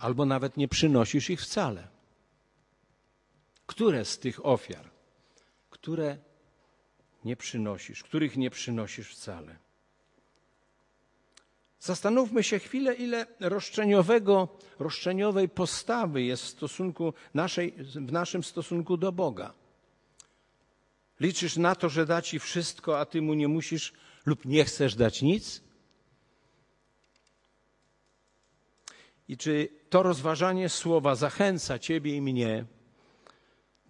Albo 0.00 0.26
nawet 0.26 0.56
nie 0.56 0.68
przynosisz 0.68 1.30
ich 1.30 1.40
wcale. 1.40 1.88
Które 3.66 4.04
z 4.04 4.18
tych 4.18 4.46
ofiar, 4.46 4.90
które 5.70 6.18
nie 7.24 7.36
przynosisz, 7.36 8.02
których 8.02 8.36
nie 8.36 8.50
przynosisz 8.50 9.08
wcale? 9.08 9.56
Zastanówmy 11.80 12.42
się 12.42 12.58
chwilę, 12.58 12.94
ile 12.94 13.26
roszczeniowego, 13.40 14.48
roszczeniowej 14.78 15.48
postawy 15.48 16.22
jest 16.22 16.44
w, 16.44 16.48
stosunku 16.48 17.14
naszej, 17.34 17.72
w 17.82 18.12
naszym 18.12 18.44
stosunku 18.44 18.96
do 18.96 19.12
Boga. 19.12 19.52
Liczysz 21.20 21.56
na 21.56 21.74
to, 21.74 21.88
że 21.88 22.06
da 22.06 22.22
ci 22.22 22.38
wszystko, 22.38 23.00
a 23.00 23.04
ty 23.04 23.22
mu 23.22 23.34
nie 23.34 23.48
musisz 23.48 23.92
lub 24.26 24.44
nie 24.44 24.64
chcesz 24.64 24.94
dać 24.94 25.22
nic? 25.22 25.62
I 29.30 29.36
czy 29.36 29.68
to 29.90 30.02
rozważanie 30.02 30.68
słowa 30.68 31.14
zachęca 31.14 31.78
ciebie 31.78 32.16
i 32.16 32.20
mnie 32.22 32.64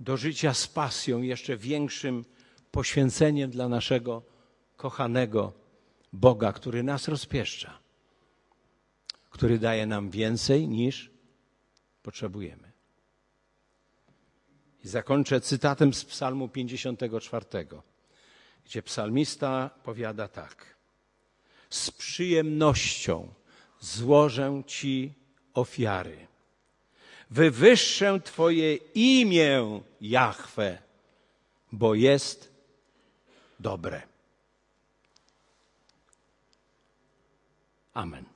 do 0.01 0.17
życia 0.17 0.55
z 0.55 0.69
pasją, 0.69 1.23
jeszcze 1.23 1.57
większym 1.57 2.25
poświęceniem 2.71 3.51
dla 3.51 3.69
naszego 3.69 4.23
kochanego 4.77 5.53
Boga, 6.13 6.53
który 6.53 6.83
nas 6.83 7.09
rozpieszcza, 7.09 7.79
który 9.31 9.59
daje 9.59 9.87
nam 9.87 10.11
więcej 10.11 10.69
niż 10.69 11.11
potrzebujemy. 12.03 12.73
I 14.85 14.89
zakończę 14.89 15.41
cytatem 15.41 15.95
z 15.95 16.05
Psalmu 16.05 16.49
54, 16.49 17.47
gdzie 18.65 18.83
psalmista 18.83 19.71
powiada 19.83 20.29
tak: 20.29 20.77
Z 21.71 21.91
przyjemnością 21.91 23.35
złożę 23.81 24.63
Ci 24.67 25.20
ofiary. 25.55 26.27
Wywyższę 27.31 28.21
Twoje 28.21 28.77
imię, 28.95 29.81
Jahwe, 30.01 30.79
bo 31.73 31.95
jest 31.95 32.53
dobre. 33.61 34.03
Amen. 37.95 38.30